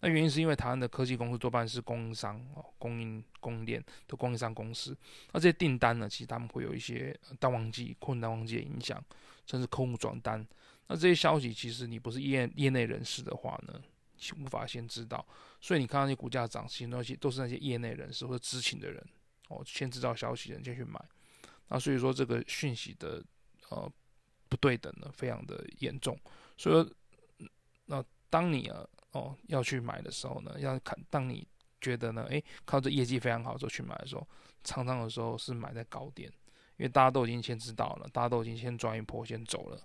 [0.00, 4.96] 那原因是因为台湾的科技公司多半是供应商哦，供应供应链的供应商公司。
[5.32, 9.02] 那这些订单呢，其实他们会有一些淡旺季、困难旺季的影响，
[9.46, 10.46] 甚至客户转单。
[10.88, 13.80] 那这些消息其实你不是业业内人士的话呢，
[14.38, 15.24] 无法先知道。
[15.60, 19.02] 所以你看到那些股价涨，其实那些都是那些业内人士或者知情的人
[19.48, 21.02] 哦，先知道消息人先去买。
[21.68, 23.24] 那所以说这个讯息的
[23.70, 23.90] 呃
[24.50, 26.18] 不对等呢，非常的严重。
[26.58, 27.48] 所以说，
[27.86, 28.84] 那当你啊。
[29.14, 31.46] 哦，要去买的时候呢，要看当你
[31.80, 34.26] 觉得呢，诶，靠着业绩非常好之后去买的时候，
[34.64, 36.28] 常常的时候是买在高点，
[36.78, 39.80] 因为大家都已经先知道了，大家都已经先赚一波先走了，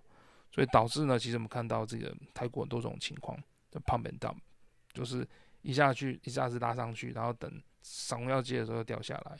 [0.52, 3.38] 所以导致呢，其实我们看到这个泰国很多种情况
[3.70, 4.38] 的 pump and dump，
[4.94, 5.24] 就是
[5.62, 9.34] 一下去一下子拉上去，然后等涨要接的时候掉下来，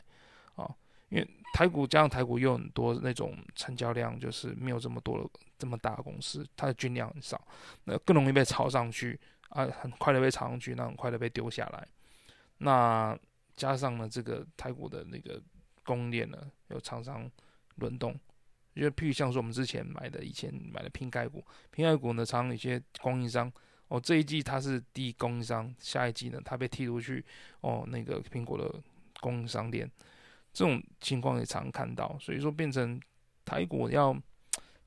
[0.54, 0.76] 啊、哦，
[1.10, 7.40] 因为台股加上台股又很多那种成交量就是没有这么多的这么大的公司，它的均量很少，
[7.84, 9.20] 那更容易被炒上去。
[9.50, 11.88] 啊，很快的被炒上去，那很快的被丢下来。
[12.58, 13.18] 那
[13.56, 15.42] 加上呢，这个台股的那个
[15.82, 16.38] 供应链呢，
[16.68, 17.28] 有常常
[17.74, 18.14] 轮动。
[18.76, 23.52] 就譬如像说我们之前买的，以前买的拼盖股，拼盖股呢，常常有些供应商，
[23.88, 27.24] 哦，这一季它是第一供应商，下一季呢，它被踢出去，
[27.62, 28.72] 哦，那个苹果的
[29.20, 29.90] 供应商店，
[30.52, 32.16] 这种情况也常看到。
[32.20, 33.00] 所以说，变成
[33.44, 34.16] 台股要。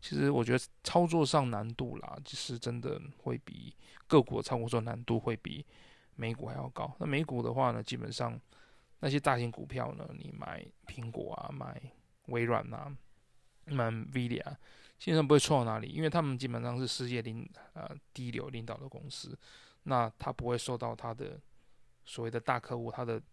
[0.05, 3.74] 其实我觉得操作上难度啦，其实真的会比
[4.05, 5.66] 个股的操作难度会比
[6.18, 6.93] 美股还要高。
[6.99, 8.38] 那美股的话呢，基本上
[8.99, 11.82] 那些大型股票呢，你买苹果啊，买
[12.26, 12.93] 微软啊，
[13.68, 14.43] 买 NVIDIA，
[14.99, 19.39] 基本上不会错到哪里，因为他们基本上是世界领呃第一流领导的公司，
[19.84, 21.39] 那它不会受到它的
[22.03, 23.24] 所谓的大客户它的。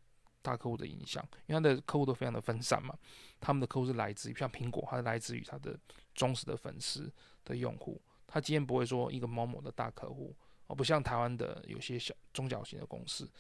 [0.42, 2.96] 大客户的影响，因为他的客户都非常的分散嘛，
[3.38, 5.78] 他们的客户是来自于像苹果，它是来自于它的
[6.14, 7.12] 忠实的粉丝
[7.44, 10.34] 的用户，他今天不会说一个某某的大客户
[10.66, 13.30] 哦，不像台湾的有些小中小型的公司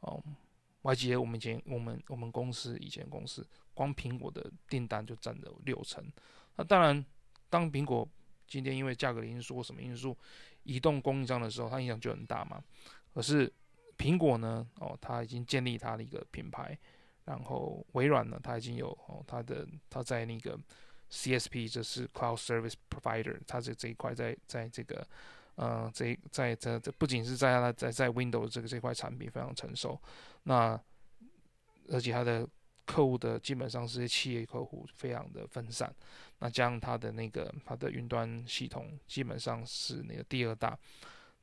[0.00, 0.22] 哦，
[0.82, 6.04] 我还记得我们以前我们我们公司以前公司光苹果的订单就占了六成，
[6.56, 7.04] 那当然
[7.50, 8.08] 当苹果
[8.46, 10.16] 今天因为价格的因素或什么因素
[10.62, 12.62] 移动供应商的时候，它影响就很大嘛，
[13.12, 13.52] 可是。
[13.96, 16.76] 苹果呢，哦，它已经建立它的一个品牌，
[17.24, 20.58] 然后微软呢，它已经有哦，它的它在那个
[21.10, 25.06] CSP，就是 Cloud Service Provider，它这这一块在在这个
[25.54, 30.00] 呃，这在这这不仅是在它在在 Windows 这个这块产品非常成熟，
[30.42, 30.80] 那
[31.90, 32.48] 而且它的
[32.84, 35.94] 客户的基本上是企业客户，非常的分散，
[36.38, 40.78] 那加上它的那个它的云端系统基本上是那个第二大，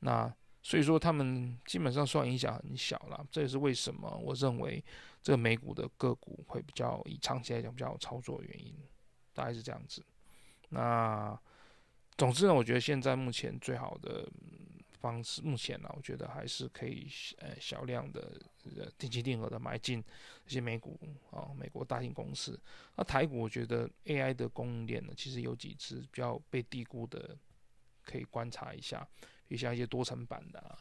[0.00, 0.32] 那。
[0.62, 3.24] 所以说他们基本上受影响很小啦。
[3.30, 4.82] 这也是为什么我认为
[5.22, 8.74] 这个美股的个股会比较以长期来讲比较有操作的原因，
[9.34, 10.02] 大概是这样子。
[10.68, 11.38] 那
[12.16, 14.30] 总之呢，我觉得现在目前最好的
[15.00, 17.08] 方式，目前呢，我觉得还是可以
[17.38, 18.40] 呃小量的
[18.76, 19.98] 呃定期定额的买进
[20.46, 20.98] 一些美股
[21.30, 22.58] 啊，美国大型公司。
[22.96, 27.36] 那台股我觉得 AI 的供应链呢，其实有几只比较被低估的，
[28.04, 29.06] 可以观察一下，
[29.52, 30.78] 比如像一些多层板的啊，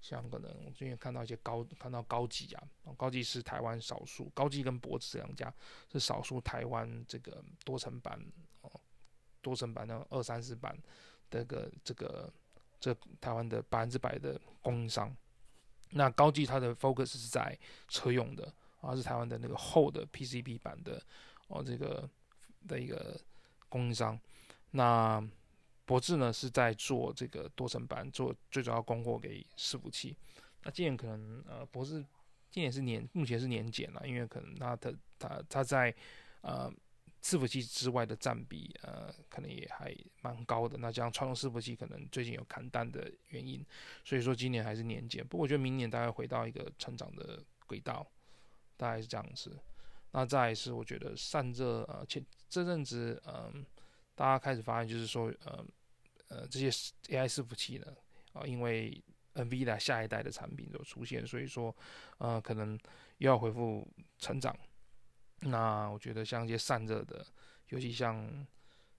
[0.00, 2.64] 像可能我最近看到一些高看到高技啊，
[2.96, 5.52] 高技是台湾少数，高技跟博智两家
[5.92, 8.18] 是少数台湾这个多层板
[8.62, 8.80] 哦。
[9.42, 10.74] 多层板的二三十板
[11.30, 12.32] 这个这个
[12.80, 15.14] 这台湾的百分之百的供应商，
[15.90, 17.54] 那高技它的 focus 是在
[17.88, 18.50] 车用的，
[18.80, 20.98] 而是台湾的那个厚的 PCB 板的
[21.48, 22.08] 哦这个
[22.66, 23.20] 的一个
[23.68, 24.18] 供应商。
[24.70, 25.22] 那
[25.84, 30.16] 博智呢是在做这个多层板，做最主要供货给伺服器。
[30.62, 32.04] 那今年可能呃博智
[32.50, 35.94] 今年是年目前是年减了，因为可能它的它它在
[36.42, 36.72] 呃。
[37.26, 40.76] 伺服器之外的占比，呃，可能也还蛮高的。
[40.76, 43.64] 那这样传统伺服器可能最近有砍单的原因，
[44.04, 45.26] 所以说今年还是年减。
[45.26, 48.06] 不过我觉得明年大概回到一个成长的轨道，
[48.76, 49.58] 大概是这样子。
[50.10, 53.64] 那再来是我觉得散热，呃，前这阵子，嗯、
[54.14, 55.64] 大家开始发现就是说，呃，
[56.28, 56.70] 呃，这些
[57.08, 57.86] AI 伺服器呢，
[58.32, 59.02] 啊、因为
[59.34, 61.74] NVIDIA 下一代的产品都出现，所以说，
[62.18, 62.78] 呃，可能
[63.18, 63.86] 又要恢复
[64.18, 64.56] 成长。
[65.40, 67.26] 那我觉得像一些散热的，
[67.68, 68.46] 尤其像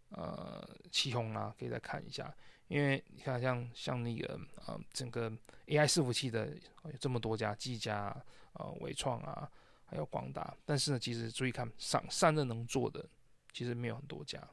[0.10, 2.36] 呃奇鋐啊，可以再看一下，
[2.68, 5.30] 因为你看像像那个呃整个
[5.68, 6.54] AI 伺服器的
[6.84, 9.50] 有这么多家，技嘉啊、呃纬创啊，
[9.86, 13.08] 还有广达，但是呢，其实注意看散散热能做的
[13.54, 14.46] 其实没有很多家，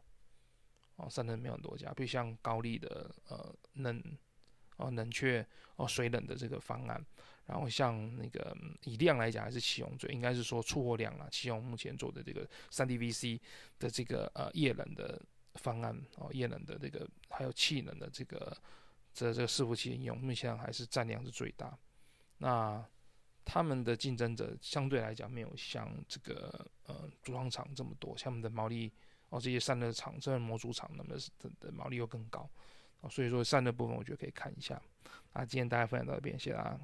[0.97, 4.03] 哦散热没有很多家，比如像高丽的呃冷
[4.77, 7.05] 哦冷却哦水冷的这个方案。
[7.45, 13.39] 然后像那个以量来讲，还是启用最应该是说出货量啦，启用目前做的这个三 DVC
[13.81, 15.21] 的这个呃液冷的
[15.57, 18.57] 方案哦，液冷的这个还有气冷的这个
[19.13, 21.77] 这这个伺服器应用，目前还是占量是最大。
[22.39, 22.83] 那
[23.45, 28.91] 他们的竞争者相对来讲没有像这个呃组装厂这么多，像我们的毛利
[29.33, 32.47] 哦这些散热厂、这些模组厂，那么的的毛利又更高。
[33.11, 34.81] 所以说散热部分我觉得可以看一下。
[35.33, 36.79] 那今天大家分享到这边，谢谢大家。